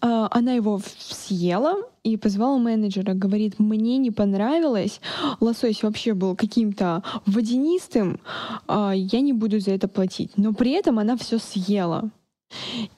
а, 0.00 0.28
она 0.30 0.52
его 0.52 0.80
съела 0.98 1.82
и 2.04 2.16
позвала 2.16 2.58
менеджера. 2.58 3.14
Говорит, 3.14 3.58
мне 3.58 3.98
не 3.98 4.10
понравилось, 4.10 5.00
лосось 5.40 5.82
вообще 5.82 6.14
был 6.14 6.36
каким-то 6.36 7.02
водянистым, 7.26 8.20
а, 8.66 8.92
я 8.94 9.20
не 9.20 9.32
буду 9.32 9.60
за 9.60 9.72
это 9.72 9.88
платить. 9.88 10.32
Но 10.36 10.52
при 10.52 10.72
этом 10.72 10.98
она 10.98 11.16
все 11.16 11.38
съела. 11.38 12.10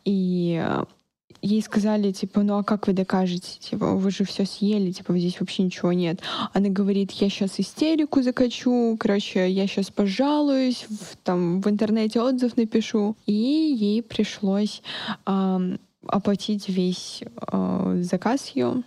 И 0.04 0.64
ей 1.42 1.62
сказали, 1.62 2.12
типа, 2.12 2.42
ну 2.42 2.58
а 2.58 2.62
как 2.64 2.86
вы 2.86 2.92
докажете? 2.92 3.58
Типа, 3.60 3.94
вы 3.94 4.10
же 4.10 4.24
все 4.24 4.44
съели, 4.44 4.92
типа, 4.92 5.16
здесь 5.18 5.40
вообще 5.40 5.62
ничего 5.62 5.92
нет. 5.92 6.20
Она 6.52 6.68
говорит, 6.68 7.12
я 7.12 7.28
сейчас 7.30 7.58
истерику 7.58 8.22
закачу, 8.22 8.96
короче, 8.98 9.50
я 9.50 9.66
сейчас 9.66 9.90
пожалуюсь, 9.90 10.86
в, 10.88 11.16
там 11.24 11.60
в 11.60 11.68
интернете 11.68 12.20
отзыв 12.20 12.56
напишу. 12.56 13.16
И 13.26 13.32
ей 13.32 14.02
пришлось 14.02 14.82
ам, 15.24 15.78
оплатить 16.06 16.68
весь 16.68 17.22
а, 17.36 17.96
заказ 18.02 18.50
ее 18.54 18.82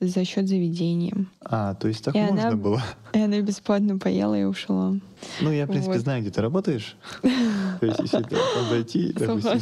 за 0.00 0.24
счет 0.24 0.48
заведения. 0.48 1.26
А, 1.42 1.74
то 1.74 1.86
есть 1.88 2.02
так 2.04 2.14
И 2.16 2.18
можно 2.20 2.48
она- 2.48 2.56
было? 2.56 2.82
И 3.12 3.18
она 3.18 3.40
бесплатно 3.40 3.98
поела 3.98 4.38
и 4.38 4.44
ушла. 4.44 4.94
Ну, 5.42 5.52
я, 5.52 5.66
в 5.66 5.68
принципе, 5.68 5.92
Вот. 5.94 6.00
знаю, 6.02 6.22
где 6.22 6.30
ты 6.30 6.40
работаешь. 6.40 6.96
То 7.22 7.86
есть, 7.86 7.98
если 8.00 8.22
там 8.22 8.68
зайти, 8.70 9.12
допустим, 9.12 9.60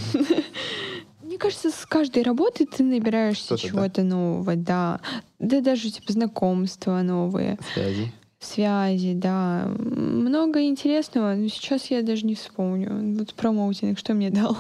Мне 1.38 1.50
кажется, 1.52 1.70
с 1.70 1.86
каждой 1.86 2.24
работы 2.24 2.66
ты 2.66 2.82
набираешься 2.82 3.56
Что-то, 3.56 3.62
да. 3.62 3.68
чего-то 3.68 4.02
нового, 4.02 4.56
да. 4.56 5.00
Да 5.38 5.60
даже 5.60 5.88
типа 5.92 6.12
знакомства 6.12 7.00
новые, 7.02 7.58
связи. 7.74 8.12
связи, 8.40 9.12
да. 9.14 9.68
Много 9.78 10.62
интересного, 10.64 11.34
но 11.34 11.46
сейчас 11.46 11.92
я 11.92 12.02
даже 12.02 12.26
не 12.26 12.34
вспомню. 12.34 13.16
Вот 13.16 13.34
промоутинг, 13.34 14.00
что 14.00 14.14
мне 14.14 14.30
дал? 14.30 14.56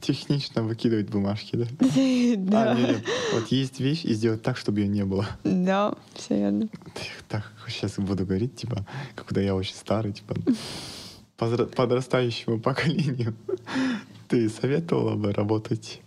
Технично 0.00 0.62
выкидывать 0.62 1.10
бумажки, 1.10 1.54
да? 1.56 1.66
А, 1.84 2.36
Да, 2.36 2.74
нет, 2.74 2.88
нет. 2.88 3.04
Вот 3.34 3.48
есть 3.48 3.78
вещь 3.78 4.04
и 4.04 4.14
сделать 4.14 4.42
так, 4.42 4.56
чтобы 4.56 4.80
ее 4.80 4.88
не 4.88 5.04
было. 5.04 5.26
да, 5.44 5.94
все 6.14 6.38
верно. 6.38 6.68
Так, 7.28 7.52
сейчас 7.68 7.98
буду 7.98 8.24
говорить, 8.24 8.56
типа, 8.56 8.84
когда 9.14 9.40
я 9.42 9.54
очень 9.54 9.74
старый, 9.74 10.12
типа, 10.12 10.34
подрастающему 11.48 12.60
поколению. 12.60 13.34
Ты 14.28 14.48
советовала 14.48 15.14
бы 15.14 15.32
работать? 15.32 16.00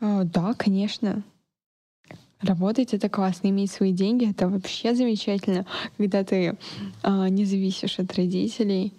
А, 0.00 0.24
Да, 0.24 0.54
конечно. 0.54 1.22
Работать 2.40 2.94
это 2.94 3.10
классно, 3.10 3.48
иметь 3.48 3.70
свои 3.70 3.92
деньги 3.92 4.30
это 4.30 4.48
вообще 4.48 4.94
замечательно, 4.94 5.66
когда 5.98 6.24
ты 6.24 6.56
а, 7.02 7.28
не 7.28 7.44
зависишь 7.44 7.98
от 7.98 8.14
родителей, 8.14 8.94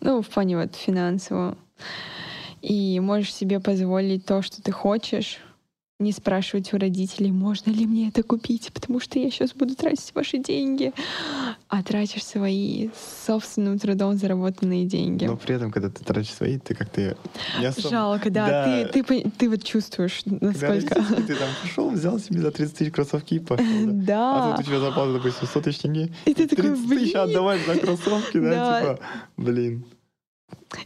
ну, 0.00 0.22
в 0.22 0.28
плане 0.28 0.56
вот 0.56 0.74
финансово, 0.74 1.58
и 2.62 2.98
можешь 3.00 3.34
себе 3.34 3.60
позволить 3.60 4.24
то, 4.24 4.40
что 4.40 4.62
ты 4.62 4.72
хочешь, 4.72 5.38
не 5.98 6.12
спрашивать 6.12 6.74
у 6.74 6.78
родителей, 6.78 7.32
можно 7.32 7.70
ли 7.70 7.86
мне 7.86 8.08
это 8.08 8.22
купить, 8.22 8.70
потому 8.72 9.00
что 9.00 9.18
я 9.18 9.30
сейчас 9.30 9.54
буду 9.54 9.74
тратить 9.74 10.14
ваши 10.14 10.36
деньги, 10.36 10.92
а 11.68 11.82
тратишь 11.82 12.22
свои 12.24 12.90
собственным 13.24 13.78
трудом 13.78 14.14
заработанные 14.18 14.84
деньги. 14.84 15.24
Но 15.24 15.38
при 15.38 15.54
этом, 15.54 15.70
когда 15.70 15.88
ты 15.88 16.04
тратишь 16.04 16.34
свои, 16.34 16.58
ты 16.58 16.74
как-то 16.74 17.16
особо... 17.58 17.88
Жалко, 17.88 18.30
да, 18.30 18.46
Да. 18.46 18.84
Ты, 18.88 18.92
ты, 18.92 19.00
пон- 19.00 19.32
ты 19.38 19.48
вот 19.48 19.64
чувствуешь, 19.64 20.20
Когда 20.24 20.46
насколько... 20.48 20.94
родители, 20.96 21.22
ты 21.22 21.34
там 21.34 21.48
пошел, 21.62 21.90
взял 21.90 22.18
себе 22.18 22.40
за 22.40 22.50
30 22.50 22.76
тысяч 22.76 22.92
кроссовки 22.92 23.34
и 23.34 23.38
пошел, 23.38 23.66
да? 23.86 24.52
А 24.52 24.56
тут 24.56 24.66
у 24.66 24.68
тебя 24.68 24.80
зарплата, 24.80 25.14
допустим, 25.14 25.46
100 25.46 25.60
тысяч 25.62 25.78
тенге. 25.78 26.12
И 26.26 26.34
ты 26.34 26.46
такой, 26.46 26.76
30 26.76 26.88
тысяч 26.90 27.14
отдавать 27.14 27.64
за 27.64 27.78
кроссовки, 27.78 28.38
да? 28.38 28.50
Да. 28.50 28.80
Типа, 28.80 29.00
блин. 29.38 29.84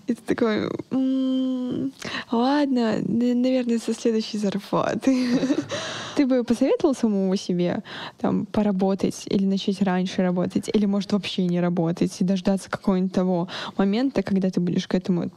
И 0.07 0.15
ты 0.15 0.23
такой, 0.35 0.71
«М, 0.91 1.93
ладно, 2.31 2.99
наверное, 3.07 3.79
со 3.79 3.95
следующей 3.95 4.39
зарплаты. 4.39 5.39
Ты 6.17 6.27
бы 6.27 6.45
посоветовал 6.45 6.95
самому 6.95 7.35
себе 7.37 7.83
там 8.19 8.45
поработать 8.47 9.23
или 9.27 9.47
начать 9.47 9.81
раньше 9.81 10.23
работать, 10.23 10.69
или 10.73 10.85
может 10.85 11.13
вообще 11.13 11.47
не 11.47 11.61
работать 11.61 12.21
и 12.21 12.25
дождаться 12.25 12.69
какого-нибудь 12.69 13.13
того 13.13 13.49
момента, 13.79 14.23
когда 14.23 14.51
ты 14.51 14.61
будешь 14.61 14.87
к 14.87 14.95
этому. 14.95 15.31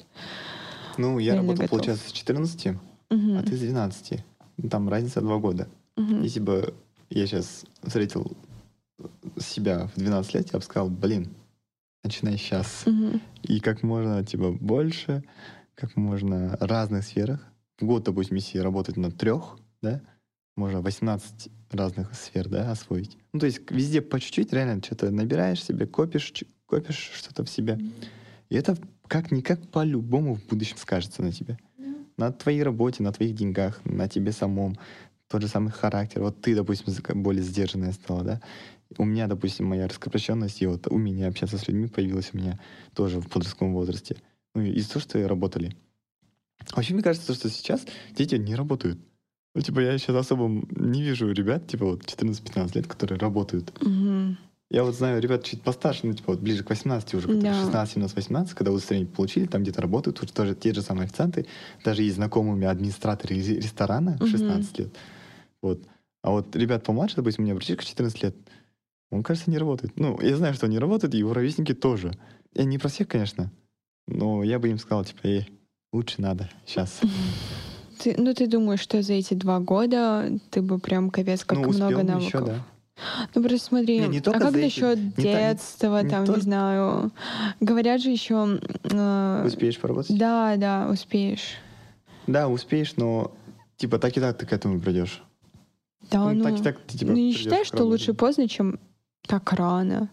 Ну, 0.98 1.20
я 1.20 1.36
работал, 1.36 1.56
готов. 1.56 1.70
получается, 1.70 2.10
с 2.10 2.12
14, 2.12 2.74
Мгм. 3.10 3.38
а 3.38 3.44
ты 3.44 3.56
с 3.56 3.60
12. 3.60 4.26
Ну, 4.58 4.70
Там 4.70 4.90
разница 4.90 5.22
2 5.22 5.38
года. 5.38 5.68
Мгм. 5.96 6.24
Если 6.24 6.40
бы 6.42 6.74
я 7.10 7.28
сейчас 7.28 7.64
встретил 7.84 8.36
себя 9.40 9.90
в 9.96 10.00
12 10.00 10.34
лет, 10.34 10.50
я 10.52 10.60
бы 10.60 10.66
сказал, 10.66 10.90
блин, 10.90 11.30
начинай 12.04 12.38
сейчас. 12.38 12.84
Мгм. 12.86 13.22
И 13.44 13.60
как 13.60 13.84
можно, 13.84 14.24
типа, 14.24 14.52
больше, 14.52 15.24
как 15.76 15.96
можно 15.96 16.58
разных 16.60 17.04
сферах. 17.04 17.40
В 17.80 17.86
год, 17.86 18.04
допустим, 18.04 18.36
если 18.36 18.60
работать 18.60 18.98
на 18.98 19.12
трех, 19.12 19.58
да, 19.82 20.02
можно 20.56 20.82
18 20.82 21.50
разных 21.72 22.14
сфер, 22.14 22.48
да, 22.48 22.72
освоить. 22.72 23.18
Ну, 23.34 23.40
то 23.40 23.48
есть 23.48 23.62
везде 23.72 24.02
по 24.02 24.20
чуть-чуть 24.20 24.54
реально 24.54 24.82
что-то 24.84 25.10
набираешь 25.10 25.64
себе, 25.64 25.88
копишь, 25.88 26.32
копишь 26.68 27.12
что-то 27.16 27.44
в 27.44 27.50
себе. 27.50 27.80
И 28.50 28.56
это 28.56 28.78
как-никак 29.08 29.68
по-любому 29.72 30.36
в 30.36 30.46
будущем 30.46 30.78
скажется 30.78 31.24
на 31.24 31.32
тебе. 31.32 31.58
На 32.18 32.32
твоей 32.32 32.62
работе, 32.62 33.02
на 33.02 33.12
твоих 33.12 33.36
деньгах, 33.36 33.82
на 33.86 34.08
тебе 34.08 34.32
самом. 34.32 34.78
Тот 35.28 35.42
же 35.42 35.48
самый 35.48 35.72
характер. 35.72 36.22
Вот 36.22 36.40
ты, 36.42 36.54
допустим, 36.54 36.94
более 37.24 37.42
сдержанная 37.42 37.92
стала, 37.92 38.24
да? 38.24 38.42
У 38.98 39.06
меня, 39.06 39.28
допустим, 39.28 39.66
моя 39.66 39.88
раскрепощенность 39.88 40.62
и 40.62 40.68
вот 40.68 40.88
умение 40.88 41.28
общаться 41.28 41.58
с 41.58 41.68
людьми 41.68 41.88
появилось 41.88 42.32
у 42.34 42.38
меня 42.38 42.60
тоже 42.94 43.20
в 43.20 43.30
подростковом 43.30 43.74
возрасте. 43.74 44.18
Ну, 44.56 44.62
из-за 44.64 44.94
того, 44.94 45.02
что 45.02 45.28
работали. 45.28 45.76
Вообще, 46.76 46.94
мне 46.94 47.04
кажется, 47.04 47.34
что 47.34 47.50
сейчас 47.50 47.86
дети 48.16 48.36
не 48.36 48.56
работают. 48.56 49.00
Ну, 49.56 49.62
типа, 49.62 49.82
я 49.82 49.98
сейчас 49.98 50.16
особо 50.16 50.66
не 50.76 51.04
вижу 51.04 51.32
ребят, 51.32 51.68
типа, 51.68 51.86
вот 51.86 52.06
14-15 52.06 52.76
лет, 52.76 52.88
которые 52.88 53.20
работают. 53.20 53.72
Мгм. 53.82 54.38
Я 54.72 54.84
вот 54.84 54.96
знаю 54.96 55.22
ребят 55.22 55.44
чуть 55.44 55.62
постарше, 55.62 56.08
ну, 56.08 56.14
типа, 56.14 56.32
вот 56.32 56.42
ближе 56.42 56.64
к 56.64 56.70
18 56.72 57.14
уже, 57.14 57.28
которые 57.28 57.52
Да. 57.52 57.62
16, 57.62 57.94
17, 57.94 58.16
18, 58.16 58.56
когда 58.56 58.72
удостоверение 58.72 59.14
получили, 59.14 59.46
там 59.46 59.62
где-то 59.62 59.82
работают, 59.82 60.22
уже 60.24 60.34
тоже 60.34 60.56
те 60.56 60.74
же 60.74 60.82
самые 60.82 61.06
официанты, 61.06 61.46
даже 61.84 62.02
есть 62.02 62.18
меня 62.18 62.72
администраторы 62.72 63.36
ресторана 63.36 64.18
в 64.18 64.22
Мгм. 64.22 64.32
16 64.32 64.80
лет. 64.80 64.90
Вот. 65.62 65.84
А 66.24 66.32
вот 66.32 66.56
ребят 66.56 66.84
помладше, 66.84 67.18
допустим, 67.18 67.44
у 67.44 67.46
меня 67.46 67.56
братишка 67.56 67.86
14 67.86 68.24
лет, 68.24 68.36
он, 69.14 69.24
кажется, 69.24 69.50
не 69.52 69.58
работает. 69.58 69.94
Ну, 70.00 70.20
я 70.22 70.36
знаю, 70.38 70.54
что 70.54 70.66
он 70.66 70.72
не 70.72 70.80
работает, 70.80 71.14
и 71.14 71.18
его 71.20 71.34
ровесники 71.34 71.74
тоже. 71.74 72.14
Я 72.54 72.64
не 72.66 72.78
про 72.78 72.90
всех, 72.90 73.08
конечно, 73.08 73.52
но 74.08 74.44
я 74.44 74.60
бы 74.60 74.70
им 74.70 74.78
сказал, 74.80 75.06
типа, 75.06 75.20
эй, 75.24 75.48
лучше 75.92 76.22
надо 76.22 76.50
сейчас. 76.66 77.00
Ты, 78.00 78.16
ну, 78.18 78.34
ты 78.34 78.48
думаешь, 78.48 78.82
что 78.82 79.02
за 79.02 79.14
эти 79.14 79.34
два 79.34 79.60
года 79.62 80.30
ты 80.50 80.62
бы 80.62 80.78
прям 80.78 81.10
капец 81.10 81.46
как 81.46 81.60
ну, 81.60 81.70
успел 81.70 81.86
много 81.92 82.04
навыков? 82.04 82.28
еще, 82.28 82.46
да. 82.46 82.66
Ну, 83.34 83.42
просто 83.44 83.68
смотри, 83.68 84.00
Не, 84.00 84.08
не 84.08 84.18
а 84.20 84.22
как 84.24 84.54
эти- 84.56 84.64
насчет 84.64 84.98
не 84.98 85.06
не- 85.06 85.24
детства, 85.24 86.02
не 86.04 86.10
там, 86.10 86.22
не 86.22 86.28
только- 86.28 86.42
знаю. 86.42 87.12
Говорят 87.62 88.02
же 88.02 88.10
еще... 88.10 88.60
э, 88.84 89.44
Успеешь 89.46 89.80
поработать? 89.80 90.18
Да, 90.18 90.56
да, 90.58 90.90
успеешь. 90.92 91.56
Да, 92.28 92.50
успеешь, 92.50 92.96
но 92.98 93.32
типа 93.78 94.00
так 94.00 94.18
и 94.18 94.20
так 94.20 94.38
ты 94.38 94.46
к 94.46 94.52
этому 94.52 94.82
придешь. 94.82 95.24
Да, 96.12 96.26
Ну, 96.26 96.34
ну, 96.34 96.44
так 96.44 96.60
и 96.60 96.64
так 96.64 96.80
ты, 96.82 96.98
типа, 96.98 97.12
ну, 97.12 97.18
не 97.18 97.32
считаешь, 97.34 97.68
что 97.68 97.86
лучше 97.86 98.14
поздно, 98.14 98.50
чем 98.50 98.80
так 99.28 99.52
рано? 99.54 100.10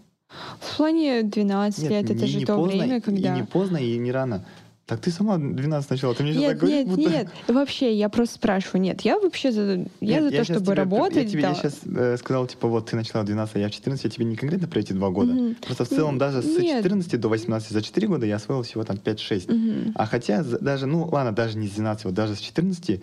В 0.61 0.77
плане 0.77 1.23
12 1.23 1.83
Нет, 1.83 1.91
лет, 1.91 2.05
это 2.11 2.21
не- 2.23 2.27
же 2.27 2.39
не 2.39 2.45
то 2.45 2.57
поздно, 2.57 2.79
время, 2.79 3.01
когда... 3.01 3.35
И 3.37 3.41
не 3.41 3.47
поздно, 3.47 3.77
и 3.79 3.99
не 3.99 4.13
рано. 4.13 4.45
Так 4.91 4.99
ты 5.01 5.13
сама 5.13 5.39
12 5.39 5.89
начала, 5.89 6.15
ты 6.15 6.25
мне 6.25 6.33
сейчас 6.33 6.43
Нет, 6.43 6.51
так 6.51 6.61
говоришь, 6.63 6.79
нет, 6.85 6.89
будто... 6.89 7.11
нет, 7.11 7.29
вообще, 7.47 7.95
я 7.95 8.09
просто 8.09 8.35
спрашиваю, 8.35 8.81
нет, 8.83 9.03
я 9.03 9.21
вообще 9.21 9.53
за, 9.53 9.63
я 10.01 10.19
Нет, 10.19 10.23
за 10.25 10.31
то, 10.31 10.37
щас 10.39 10.47
чтобы 10.47 10.65
тебе- 10.67 10.75
работать, 10.75 11.17
Я 11.17 11.25
тебе 11.31 11.43
да. 11.43 11.55
сейчас 11.55 12.19
сказал, 12.19 12.49
типа, 12.49 12.67
вот 12.67 12.91
ты 12.91 12.97
начала 12.97 13.23
в 13.23 13.27
12, 13.27 13.55
а 13.55 13.59
я 13.61 13.69
в 13.69 13.71
14, 13.71 14.03
я 14.05 14.11
тебе 14.11 14.25
не 14.25 14.35
конкретно 14.35 14.67
про 14.67 14.81
эти 14.81 14.93
два 14.93 15.11
года. 15.11 15.33
Мгм. 15.33 15.55
Просто 15.65 15.85
в 15.85 15.89
целом 15.91 16.19
даже 16.19 16.43
с 16.43 16.59
Нет. 16.59 16.83
14 16.83 17.21
до 17.21 17.29
18 17.29 17.71
за 17.71 17.83
4 17.83 18.09
года 18.09 18.27
я 18.27 18.35
освоил 18.35 18.63
всего 18.65 18.83
там 18.83 18.97
5-6. 18.97 19.47
Мгм. 19.55 19.93
А 19.95 20.07
хотя 20.07 20.43
даже, 20.43 20.87
ну 20.87 21.09
ладно, 21.13 21.31
даже 21.31 21.57
не 21.57 21.69
с 21.69 21.71
12, 21.71 22.07
вот 22.07 22.15
даже 22.15 22.35
с 22.35 22.41
14 22.41 23.01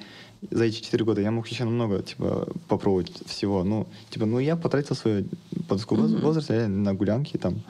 за 0.51 0.63
эти 0.65 0.81
4 0.81 1.05
года 1.05 1.21
я 1.21 1.31
мог 1.31 1.47
еще 1.47 1.63
намного, 1.63 2.01
типа, 2.03 2.49
попробовать 2.67 3.13
всего. 3.27 3.63
Ну, 3.63 3.87
типа, 4.09 4.25
ну 4.25 4.39
я 4.39 4.57
потратил 4.57 4.93
свой 4.97 5.25
подростковый 5.69 6.09
Мгм. 6.11 6.19
возраст 6.19 6.49
на 6.49 6.93
гулянки 6.93 7.37
там. 7.37 7.61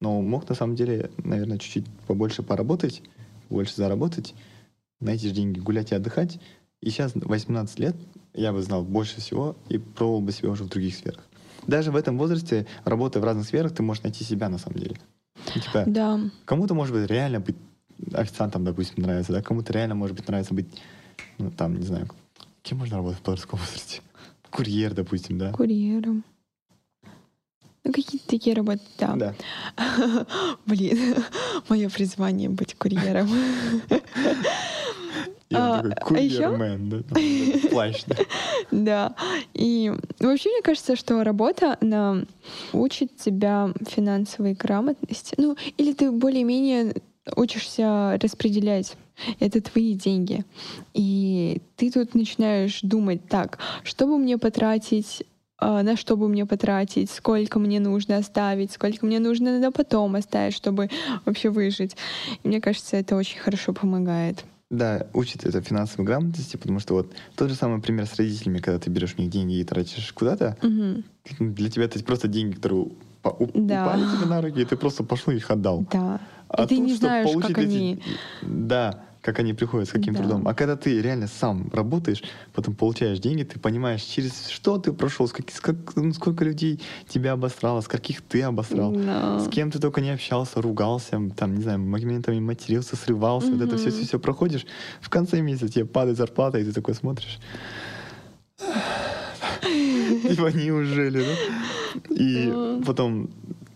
Но 0.00 0.22
мог 0.22 0.48
на 0.48 0.54
самом 0.54 0.76
деле, 0.76 1.10
наверное, 1.22 1.58
чуть-чуть 1.58 1.84
побольше 2.06 2.42
поработать, 2.42 3.02
больше 3.50 3.76
заработать, 3.76 4.34
на 5.00 5.10
эти 5.10 5.26
же 5.26 5.32
деньги 5.32 5.58
гулять 5.58 5.92
и 5.92 5.94
отдыхать. 5.94 6.38
И 6.80 6.90
сейчас 6.90 7.12
18 7.14 7.78
лет 7.78 7.96
я 8.32 8.52
бы 8.52 8.62
знал 8.62 8.82
больше 8.82 9.20
всего 9.20 9.56
и 9.68 9.78
пробовал 9.78 10.22
бы 10.22 10.32
себя 10.32 10.50
уже 10.50 10.64
в 10.64 10.68
других 10.68 10.94
сферах. 10.94 11.26
Даже 11.66 11.90
в 11.90 11.96
этом 11.96 12.16
возрасте, 12.16 12.66
работая 12.84 13.20
в 13.20 13.24
разных 13.24 13.46
сферах, 13.46 13.74
ты 13.74 13.82
можешь 13.82 14.02
найти 14.02 14.24
себя 14.24 14.48
на 14.48 14.58
самом 14.58 14.78
деле. 14.78 14.96
Ну, 15.54 15.60
типа, 15.60 15.84
Да. 15.86 16.20
Кому-то, 16.46 16.74
может 16.74 16.94
быть, 16.94 17.10
реально 17.10 17.40
быть 17.40 17.56
официантом, 18.12 18.64
допустим, 18.64 19.02
нравится, 19.02 19.32
да? 19.32 19.42
Кому-то 19.42 19.72
реально, 19.72 19.94
может 19.94 20.16
быть, 20.16 20.26
нравится 20.26 20.54
быть, 20.54 20.68
ну, 21.38 21.50
там, 21.50 21.76
не 21.78 21.84
знаю, 21.84 22.08
кем 22.62 22.78
можно 22.78 22.96
работать 22.96 23.20
в 23.20 23.22
подростковом 23.22 23.64
возрасте? 23.64 24.00
Курьер, 24.50 24.94
допустим, 24.94 25.38
да? 25.38 25.52
Курьером. 25.52 26.24
Ну, 27.84 27.92
какие-то 27.92 28.26
такие 28.28 28.54
работы, 28.54 28.82
да. 28.98 29.14
Да. 29.16 29.34
Блин, 30.66 31.16
мое 31.68 31.88
призвание 31.88 32.48
быть 32.50 32.74
курьером. 32.74 33.28
Я 35.52 35.78
А, 35.78 35.82
такой 35.82 36.18
а 36.18 36.20
ещё? 36.20 36.50
курьермен, 36.50 36.88
да? 36.90 37.02
там, 37.02 37.18
да, 37.62 37.68
Плащ, 37.70 38.04
да. 38.06 38.16
Да. 38.70 39.14
И 39.54 39.92
вообще, 40.20 40.48
мне 40.50 40.62
кажется, 40.62 40.94
что 40.94 41.24
работа, 41.24 41.76
она 41.80 42.22
учит 42.72 43.16
тебя 43.16 43.72
финансовой 43.88 44.52
грамотности. 44.52 45.34
Ну, 45.38 45.56
или 45.76 45.92
ты 45.92 46.12
более-менее 46.12 46.94
учишься 47.34 48.16
распределять. 48.22 48.94
Это 49.40 49.60
твои 49.60 49.94
деньги. 49.94 50.44
И 50.94 51.60
ты 51.76 51.90
тут 51.90 52.14
начинаешь 52.14 52.80
думать, 52.82 53.28
так, 53.28 53.58
что 53.82 54.06
бы 54.06 54.18
мне 54.18 54.38
потратить, 54.38 55.24
а, 55.24 55.29
на 55.60 55.96
что 55.96 56.16
бы 56.16 56.28
мне 56.28 56.46
потратить, 56.46 57.10
сколько 57.10 57.58
мне 57.58 57.80
нужно 57.80 58.16
оставить, 58.16 58.72
сколько 58.72 59.04
мне 59.06 59.18
нужно 59.18 59.58
на 59.58 59.70
потом 59.70 60.14
оставить, 60.16 60.54
чтобы 60.54 60.88
вообще 61.24 61.50
выжить. 61.50 61.96
И 62.42 62.48
мне 62.48 62.60
кажется, 62.60 62.96
это 62.96 63.16
очень 63.16 63.38
хорошо 63.38 63.72
помогает. 63.72 64.44
Да, 64.70 65.06
учит 65.14 65.44
это 65.44 65.60
финансовой 65.62 66.06
грамотности, 66.06 66.56
потому 66.56 66.78
что 66.78 66.94
вот 66.94 67.12
тот 67.36 67.48
же 67.48 67.56
самый 67.56 67.80
пример 67.80 68.06
с 68.06 68.14
родителями, 68.16 68.58
когда 68.58 68.78
ты 68.78 68.88
берешь 68.88 69.14
у 69.18 69.20
них 69.22 69.30
деньги 69.30 69.54
и 69.54 69.64
тратишь 69.64 70.12
куда-то, 70.12 70.56
Мгм. 70.62 71.02
для 71.40 71.68
тебя 71.70 71.84
это 71.86 72.02
просто 72.04 72.28
деньги, 72.28 72.54
которые 72.54 72.86
уп- 73.24 73.50
Да. 73.52 73.82
упали 73.86 74.02
тебе 74.16 74.26
на 74.26 74.40
руки, 74.40 74.60
и 74.60 74.64
ты 74.64 74.76
просто 74.76 75.02
пошел 75.02 75.32
и 75.32 75.36
их 75.36 75.50
отдал. 75.50 75.84
Да. 75.92 76.20
А 76.48 76.62
и 76.64 76.66
ты 76.68 76.76
тут, 76.76 76.86
не 76.86 76.94
знаешь, 76.94 77.28
как 77.42 77.50
эти- 77.58 77.60
они... 77.60 78.02
Да, 78.42 79.02
как 79.22 79.38
они 79.38 79.52
приходят, 79.52 79.88
с 79.88 79.92
каким 79.92 80.14
Да. 80.14 80.20
трудом. 80.20 80.48
А 80.48 80.54
когда 80.54 80.76
ты 80.76 81.00
реально 81.02 81.26
сам 81.26 81.68
работаешь, 81.72 82.22
потом 82.54 82.74
получаешь 82.74 83.18
деньги, 83.18 83.42
ты 83.42 83.58
понимаешь, 83.58 84.02
через 84.02 84.48
что 84.48 84.78
ты 84.78 84.92
прошел, 84.92 85.28
с 85.28 85.32
как- 85.32 85.96
ну, 85.96 86.12
сколько 86.14 86.44
людей 86.44 86.80
тебя 87.08 87.32
обосрало, 87.32 87.80
с 87.82 87.88
каких 87.88 88.22
ты 88.22 88.42
обосрал. 88.42 88.92
Да. 88.92 89.38
С 89.40 89.48
кем 89.48 89.70
ты 89.70 89.78
только 89.78 90.00
не 90.00 90.10
общался, 90.10 90.62
ругался, 90.62 91.20
там, 91.36 91.54
не 91.56 91.62
знаю, 91.62 91.78
моментами 91.80 92.40
матерился, 92.40 92.96
срывался, 92.96 93.50
вот 93.52 93.60
это 93.60 93.76
все, 93.76 93.90
все, 93.90 94.04
все 94.06 94.18
проходишь. 94.18 94.66
В 95.00 95.08
конце 95.10 95.40
месяца 95.42 95.68
тебе 95.68 95.84
падает 95.84 96.16
зарплата, 96.16 96.58
и 96.58 96.64
ты 96.64 96.72
такой 96.72 96.94
смотришь. 96.94 97.38
Типа, 99.62 100.50
неужели, 100.54 101.22
да? 101.24 102.14
И 102.14 102.82
потом 102.86 103.30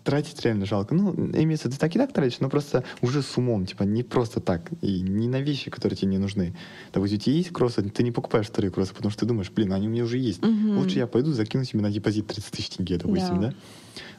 тратить 0.05 0.39
реально 0.45 0.65
жалко. 0.65 0.95
Ну, 0.95 1.13
имеется, 1.13 1.69
ты 1.69 1.77
так 1.77 1.93
и 1.95 1.99
так 1.99 2.13
тратишь, 2.13 2.39
но 2.39 2.47
просто 2.49 2.83
уже 3.01 3.21
с 3.21 3.37
умом, 3.37 3.65
типа, 3.65 3.83
не 3.83 4.03
просто 4.03 4.39
так. 4.39 4.69
И 4.81 5.01
не 5.01 5.27
на 5.27 5.41
вещи, 5.41 5.69
которые 5.71 5.97
тебе 5.97 6.11
не 6.11 6.19
нужны. 6.19 6.55
Допустим, 6.93 7.17
у 7.17 7.21
тебя 7.21 7.35
есть 7.35 7.49
кроссы, 7.49 7.81
ты 7.81 8.03
не 8.03 8.11
покупаешь 8.11 8.45
вторые 8.47 8.71
кроссы, 8.71 8.93
потому 8.93 9.09
что 9.11 9.21
ты 9.21 9.25
думаешь, 9.25 9.51
блин, 9.51 9.73
они 9.73 9.87
у 9.87 9.89
меня 9.91 10.03
уже 10.03 10.17
есть. 10.19 10.41
Мгм. 10.45 10.77
Лучше 10.77 10.99
я 10.99 11.07
пойду 11.07 11.33
закину 11.33 11.65
себе 11.65 11.81
на 11.81 11.91
депозит 11.91 12.27
30 12.27 12.51
тысяч 12.51 12.69
тенге, 12.69 12.97
допустим, 12.97 13.41
Да. 13.41 13.47
да? 13.49 13.53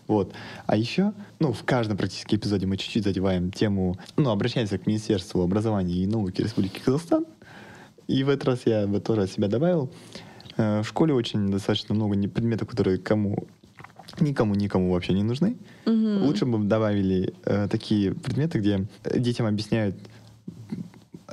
Вот. 0.09 0.33
А 0.66 0.77
еще, 0.77 1.12
ну, 1.40 1.53
в 1.53 1.62
каждом 1.64 1.96
практически 1.96 2.35
эпизоде 2.37 2.66
мы 2.66 2.77
чуть-чуть 2.77 3.05
задеваем 3.05 3.51
тему, 3.51 3.96
ну, 4.16 4.31
обращаемся 4.31 4.79
к 4.79 4.87
Министерству 4.87 5.42
образования 5.42 5.94
и 5.94 6.07
науки 6.07 6.42
Республики 6.42 6.81
Казахстан. 6.85 7.25
И 8.09 8.22
в 8.25 8.29
этот 8.29 8.44
раз 8.49 8.61
я 8.66 8.87
бы 8.87 9.01
тоже 9.01 9.22
от 9.22 9.31
себя 9.31 9.49
добавил. 9.49 9.90
Э, 10.57 10.81
В 10.83 10.87
школе 10.88 11.12
очень 11.12 11.51
достаточно 11.51 11.94
много 11.94 12.16
предметов, 12.29 12.68
которые 12.68 12.99
кому 12.99 13.46
никому 14.20 14.55
никому 14.55 14.92
вообще 14.92 15.12
не 15.12 15.22
нужны. 15.22 15.57
Мгм. 15.85 16.24
Лучше 16.24 16.46
бы 16.46 16.59
добавили 16.64 17.35
э, 17.44 17.68
такие 17.70 18.14
предметы, 18.14 18.59
где 18.59 18.87
детям 19.14 19.46
объясняют, 19.46 19.96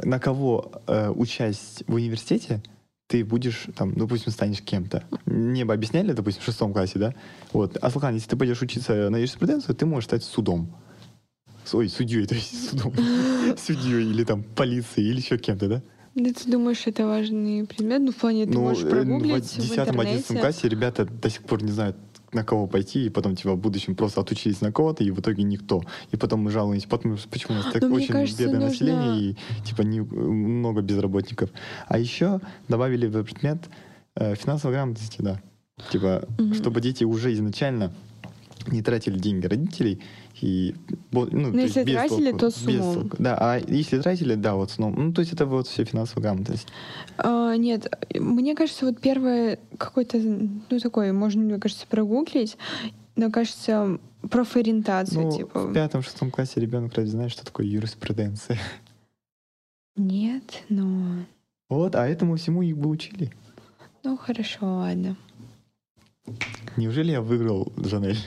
на 0.04 0.20
кого 0.20 0.72
э, 0.88 1.10
участь 1.10 1.84
в 1.88 1.94
университете, 1.94 2.62
ты 3.08 3.24
будешь, 3.24 3.68
там, 3.76 3.94
допустим, 3.94 4.32
станешь 4.32 4.62
кем-то. 4.62 5.04
Мне 5.26 5.66
бы 5.66 5.74
объясняли, 5.74 6.14
допустим, 6.14 6.42
в 6.42 6.46
шестом 6.46 6.74
классе, 6.74 7.00
да? 7.00 7.14
Вот, 7.52 7.78
Аслхан, 7.78 8.16
если 8.16 8.30
ты 8.30 8.38
пойдешь 8.38 8.62
учиться 8.62 9.10
на 9.10 9.18
юриспруденцию, 9.18 9.76
ты 9.76 9.86
можешь 9.86 10.06
стать 10.06 10.24
судом. 10.24 10.74
Ой, 11.72 11.90
судьей, 11.90 12.26
то 12.28 12.36
есть 12.36 12.70
судом. 12.70 12.94
Судьей 13.58 14.10
или 14.10 14.24
там 14.24 14.44
полицией 14.44 15.10
или 15.10 15.18
еще 15.18 15.38
кем-то, 15.38 15.68
да? 15.68 15.84
Да 16.16 16.32
ты 16.32 16.50
думаешь, 16.50 16.86
это 16.86 17.08
важный 17.08 17.66
предмет? 17.66 18.02
Ну, 18.02 18.12
в 18.12 18.16
плане, 18.16 18.46
ты 18.46 18.58
можешь 18.58 18.84
э, 18.84 18.90
прогуглить 18.90 19.46
в 19.46 19.56
в 19.56 19.60
10-11 19.60 19.88
интернете. 19.88 20.40
классе 20.40 20.70
ребята 20.70 21.06
до 21.06 21.30
сих 21.30 21.44
пор 21.44 21.64
не 21.64 21.72
знают, 21.72 21.98
на 22.34 22.44
кого 22.44 22.68
пойти, 22.68 23.06
и 23.06 23.10
потом 23.10 23.36
типа 23.36 23.54
в 23.54 23.58
будущем 23.60 23.96
просто 23.96 24.22
отучились 24.22 24.62
на 24.62 24.72
кого-то, 24.72 25.04
и 25.04 25.12
в 25.12 25.20
итоге 25.20 25.44
никто. 25.44 25.82
И 26.12 26.18
потом 26.18 26.42
мы 26.42 26.52
жалуемся, 26.52 26.88
потому 26.88 27.18
что 27.18 27.30
почему 27.30 27.54
у 27.54 27.58
нас 27.58 27.72
так 27.72 27.82
Но 27.82 27.88
мне 27.90 27.98
очень 27.98 28.14
кажется, 28.14 28.44
бедное 28.44 28.60
нужно- 28.62 28.70
население 28.70 29.32
и 29.32 29.38
типа 29.66 29.82
не, 29.84 30.02
много 30.02 30.82
безработников. 30.82 31.50
А 31.88 31.98
еще 31.98 32.40
добавили 32.68 33.08
в 33.08 33.24
предмет 33.24 33.60
э, 34.16 34.36
финансовой 34.36 34.76
грамотности, 34.76 35.22
да. 35.22 35.42
Типа, 35.92 36.28
Мгм. 36.38 36.54
чтобы 36.54 36.82
дети 36.82 37.04
уже 37.04 37.34
изначально 37.34 37.92
не 38.68 38.82
тратили 38.82 39.18
деньги 39.18 39.46
родителей. 39.48 40.02
И, 40.42 40.76
ну, 41.12 41.28
Но 41.32 41.50
ну, 41.50 41.60
если 41.60 41.84
тратили, 41.84 42.32
толку, 42.32 42.40
то 42.40 42.52
с 42.52 42.66
умом. 42.66 42.94
Толку. 42.96 43.18
Да, 43.20 43.38
а 43.40 43.60
если 43.60 44.02
тратили, 44.02 44.36
да, 44.36 44.56
вот 44.56 44.72
с 44.72 44.80
умом. 44.80 44.96
Ну, 44.98 45.14
то 45.14 45.22
есть 45.22 45.34
это 45.34 45.46
вот 45.46 45.68
все 45.68 45.86
финансовая 45.86 46.24
грамотность. 46.24 46.68
А, 47.18 47.56
нет, 47.56 47.92
мне 48.14 48.56
кажется, 48.56 48.86
вот 48.86 49.00
первое 49.00 49.60
какой-то, 49.78 50.18
ну, 50.18 50.80
такой, 50.80 51.12
можно, 51.12 51.42
мне 51.42 51.60
кажется, 51.60 51.86
прогуглить, 51.88 52.58
но, 53.16 53.32
кажется, 53.32 54.00
профориентацию, 54.30 55.24
ну, 55.24 55.38
типа. 55.38 55.68
в 55.68 55.74
пятом-шестом 55.74 56.32
классе 56.32 56.60
ребенок 56.60 56.94
разве 56.96 57.12
знает, 57.12 57.32
что 57.32 57.46
такое 57.46 57.66
юриспруденция? 57.66 58.58
Нет, 59.96 60.64
но... 60.70 61.26
Вот, 61.70 61.96
а 61.96 62.08
этому 62.08 62.36
всему 62.36 62.62
их 62.62 62.78
бы 62.78 62.90
учили. 62.90 63.32
Ну, 64.04 64.18
хорошо, 64.18 64.66
ладно. 64.66 65.16
Неужели 66.78 67.12
я 67.12 67.22
выиграл 67.22 67.72
Жанель? 67.78 68.18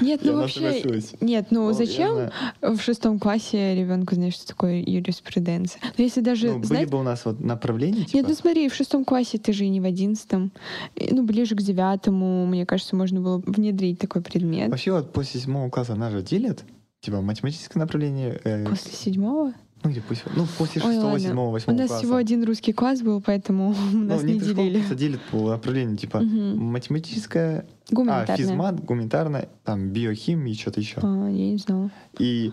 Нет, 0.00 0.20
ну 0.24 0.34
вообще... 0.34 0.82
Нет, 1.20 1.46
ну 1.50 1.72
зачем 1.72 2.30
в 2.60 2.78
шестом 2.80 3.18
классе 3.18 3.74
ребенку 3.74 4.14
знать, 4.14 4.34
что 4.34 4.46
такое 4.46 4.82
юриспруденция? 4.84 5.80
Но 5.82 5.90
ну, 5.96 6.04
если 6.04 6.20
даже... 6.20 6.52
Ну, 6.52 6.58
были 6.58 6.84
бы 6.84 6.98
у 6.98 7.02
нас 7.02 7.24
вот 7.24 7.40
направления, 7.40 8.00
Нет, 8.00 8.08
ну 8.12 8.22
типа 8.22 8.34
смотри, 8.34 8.68
в 8.68 8.74
шестом 8.74 9.04
классе 9.04 9.38
ты 9.38 9.52
же 9.52 9.64
и 9.64 9.68
не 9.68 9.80
в 9.80 9.84
одиннадцатом. 9.84 10.52
Ну, 10.96 11.24
ближе 11.24 11.54
к 11.54 11.62
девятому, 11.62 12.46
мне 12.46 12.66
кажется, 12.66 12.96
можно 12.96 13.20
было 13.20 13.38
внедрить 13.46 13.98
такой 13.98 14.20
предмет. 14.20 14.70
Вообще 14.70 14.92
вот 14.92 15.12
после 15.12 15.40
седьмого 15.40 15.70
класса 15.70 15.94
нас 15.94 16.12
же 16.12 16.22
делят? 16.22 16.64
Типа 17.00 17.20
математическое 17.20 17.78
направление... 17.78 18.40
Э, 18.44 18.66
после 18.66 18.92
седьмого? 18.92 19.54
Ну, 19.84 19.90
где 19.90 20.00
пусть, 20.00 20.24
ну, 20.34 20.46
после 20.58 20.80
шестого, 20.80 21.18
седьмого, 21.18 21.52
восьмого 21.52 21.76
У 21.76 21.80
нас 21.80 21.88
класса. 21.88 22.04
всего 22.04 22.16
один 22.16 22.42
русский 22.44 22.72
класс 22.72 23.00
был, 23.00 23.20
поэтому 23.20 23.74
ну, 23.92 24.04
нас 24.04 24.22
не 24.22 24.38
делили. 24.38 24.82
Ну, 24.88 24.94
делят 24.94 25.20
по 25.30 25.50
направлению, 25.50 25.96
типа, 25.96 26.18
угу. 26.18 26.56
математическое, 26.56 27.66
а, 28.08 28.36
физмат, 28.36 28.84
гуманитарное, 28.84 29.48
там, 29.64 29.90
биохимия 29.90 30.52
и 30.52 30.56
что-то 30.56 30.80
еще. 30.80 31.00
А, 31.02 31.28
я 31.28 31.52
не 31.52 31.58
знала. 31.58 31.90
И 32.18 32.52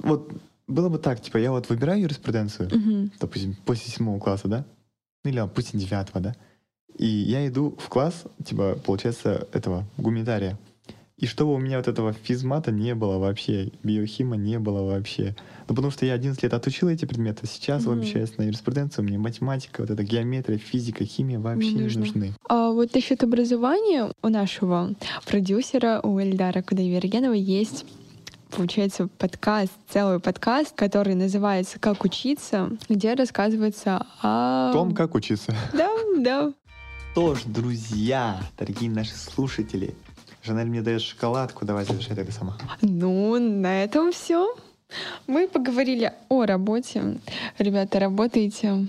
вот 0.00 0.30
было 0.66 0.88
бы 0.88 0.98
так, 0.98 1.20
типа, 1.20 1.38
я 1.38 1.50
вот 1.50 1.68
выбираю 1.68 2.02
юриспруденцию, 2.02 2.68
угу. 2.68 3.10
допустим, 3.18 3.56
после 3.64 3.90
седьмого 3.90 4.18
класса, 4.18 4.48
да? 4.48 4.64
Ну, 5.24 5.30
или, 5.30 5.38
допустим, 5.38 5.80
девятого, 5.80 6.20
да? 6.20 6.34
И 6.96 7.06
я 7.06 7.46
иду 7.46 7.76
в 7.78 7.88
класс, 7.88 8.24
типа, 8.44 8.78
получается, 8.84 9.48
этого, 9.52 9.84
гуманитария. 9.96 10.58
И 11.20 11.26
чтобы 11.26 11.52
у 11.52 11.58
меня 11.58 11.76
вот 11.76 11.86
этого 11.86 12.14
физмата 12.14 12.72
не 12.72 12.94
было 12.94 13.18
вообще, 13.18 13.72
биохима 13.82 14.36
не 14.36 14.58
было 14.58 14.82
вообще. 14.82 15.36
Ну, 15.68 15.74
потому 15.74 15.90
что 15.90 16.06
я 16.06 16.14
11 16.14 16.42
лет 16.42 16.54
отучил 16.54 16.88
эти 16.88 17.04
предметы, 17.04 17.46
сейчас 17.46 17.84
mm-hmm. 17.84 17.92
обучаюсь 17.92 18.38
на 18.38 18.44
юриспруденцию, 18.44 19.04
мне 19.04 19.18
математика, 19.18 19.82
вот 19.82 19.90
эта 19.90 20.02
геометрия, 20.02 20.56
физика, 20.56 21.04
химия 21.04 21.38
вообще 21.38 21.72
не, 21.72 21.84
не 21.84 21.96
нужны. 21.98 22.32
А 22.48 22.70
вот 22.70 22.94
насчет 22.94 23.22
образования 23.22 24.10
у 24.22 24.28
нашего 24.28 24.94
продюсера, 25.26 26.00
у 26.02 26.18
Эльдара 26.18 26.62
Кудайвергенова 26.62 27.34
есть 27.34 27.84
получается, 28.50 29.06
подкаст, 29.06 29.72
целый 29.88 30.18
подкаст, 30.18 30.74
который 30.74 31.14
называется 31.14 31.78
«Как 31.78 32.02
учиться», 32.02 32.70
где 32.88 33.14
рассказывается 33.14 34.06
о... 34.22 34.72
Том, 34.72 34.92
как 34.92 35.14
учиться. 35.14 35.54
Да, 35.72 35.88
да. 36.18 36.52
Что 37.12 37.34
ж, 37.34 37.42
друзья, 37.44 38.40
дорогие 38.58 38.90
наши 38.90 39.14
слушатели, 39.14 39.94
Жанель 40.42 40.66
мне 40.66 40.82
дает 40.82 41.02
шоколадку, 41.02 41.64
давай 41.64 41.84
завершай 41.84 42.16
это 42.16 42.32
сама. 42.32 42.56
Ну, 42.80 43.38
на 43.38 43.84
этом 43.84 44.12
все. 44.12 44.54
Мы 45.26 45.48
поговорили 45.48 46.12
о 46.28 46.46
работе. 46.46 47.18
Ребята, 47.58 48.00
работаете, 48.00 48.86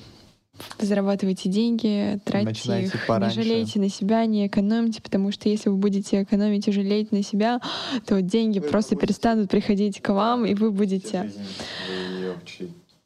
зарабатывайте 0.80 1.50
деньги, 1.50 2.20
тратьте 2.24 2.50
Начинайте 2.50 2.98
их, 2.98 3.06
пораньше. 3.06 3.38
не 3.38 3.44
жалейте 3.44 3.80
на 3.80 3.90
себя, 3.90 4.26
не 4.26 4.48
экономьте, 4.48 5.02
потому 5.02 5.32
что 5.32 5.50
если 5.50 5.70
вы 5.70 5.78
будете 5.78 6.24
экономить 6.24 6.68
и 6.68 6.72
жалеть 6.72 7.12
на 7.12 7.24
себя, 7.24 7.60
то 8.06 8.22
деньги 8.22 8.60
вы 8.60 8.68
просто 8.68 8.96
будете... 8.96 9.08
перестанут 9.08 9.50
приходить 9.50 10.02
к 10.02 10.10
вам, 10.10 10.46
и 10.46 10.54
вы 10.54 10.72
будете... 10.72 11.32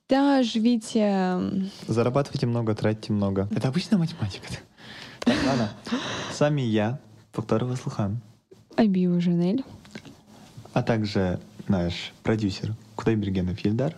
Да, 0.08 0.44
живите. 0.44 1.42
Зарабатывайте 1.88 2.46
много, 2.46 2.76
тратьте 2.76 3.12
много. 3.12 3.50
Это 3.56 3.70
обычная 3.70 3.98
математика. 3.98 4.46
Так, 5.22 5.36
ладно. 5.48 5.72
Сами 6.32 6.62
я, 6.62 7.00
повторю 7.32 7.68
Васлухан. 7.68 8.22
Абиу 8.76 9.20
Жанель. 9.22 9.64
А 10.74 10.84
также 10.84 11.40
наш 11.68 12.14
продюсер 12.24 12.74
Кудайбергенов 12.96 13.60
Ельдар. 13.60 13.96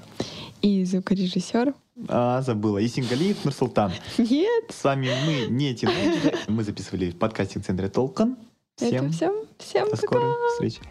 И 0.61 0.83
звукорежиссер. 0.85 1.73
А, 2.07 2.41
забыла. 2.41 2.77
И 2.77 2.87
Сингалиев 2.87 3.43
Нурсултан. 3.45 3.91
Нет. 4.17 4.65
С 4.69 4.83
вами 4.83 5.09
мы, 5.25 5.47
не 5.47 5.73
тинейджеры. 5.75 6.37
Мы 6.47 6.63
записывали 6.63 7.09
в 7.11 7.17
подкастинг-центре 7.17 7.89
Толкан. 7.89 8.37
Всем, 8.75 9.05
Это 9.05 9.13
всем, 9.13 9.33
всем 9.57 9.85
до 9.85 9.95
пока. 9.95 10.07
скорой 10.07 10.33
встречи. 10.53 10.81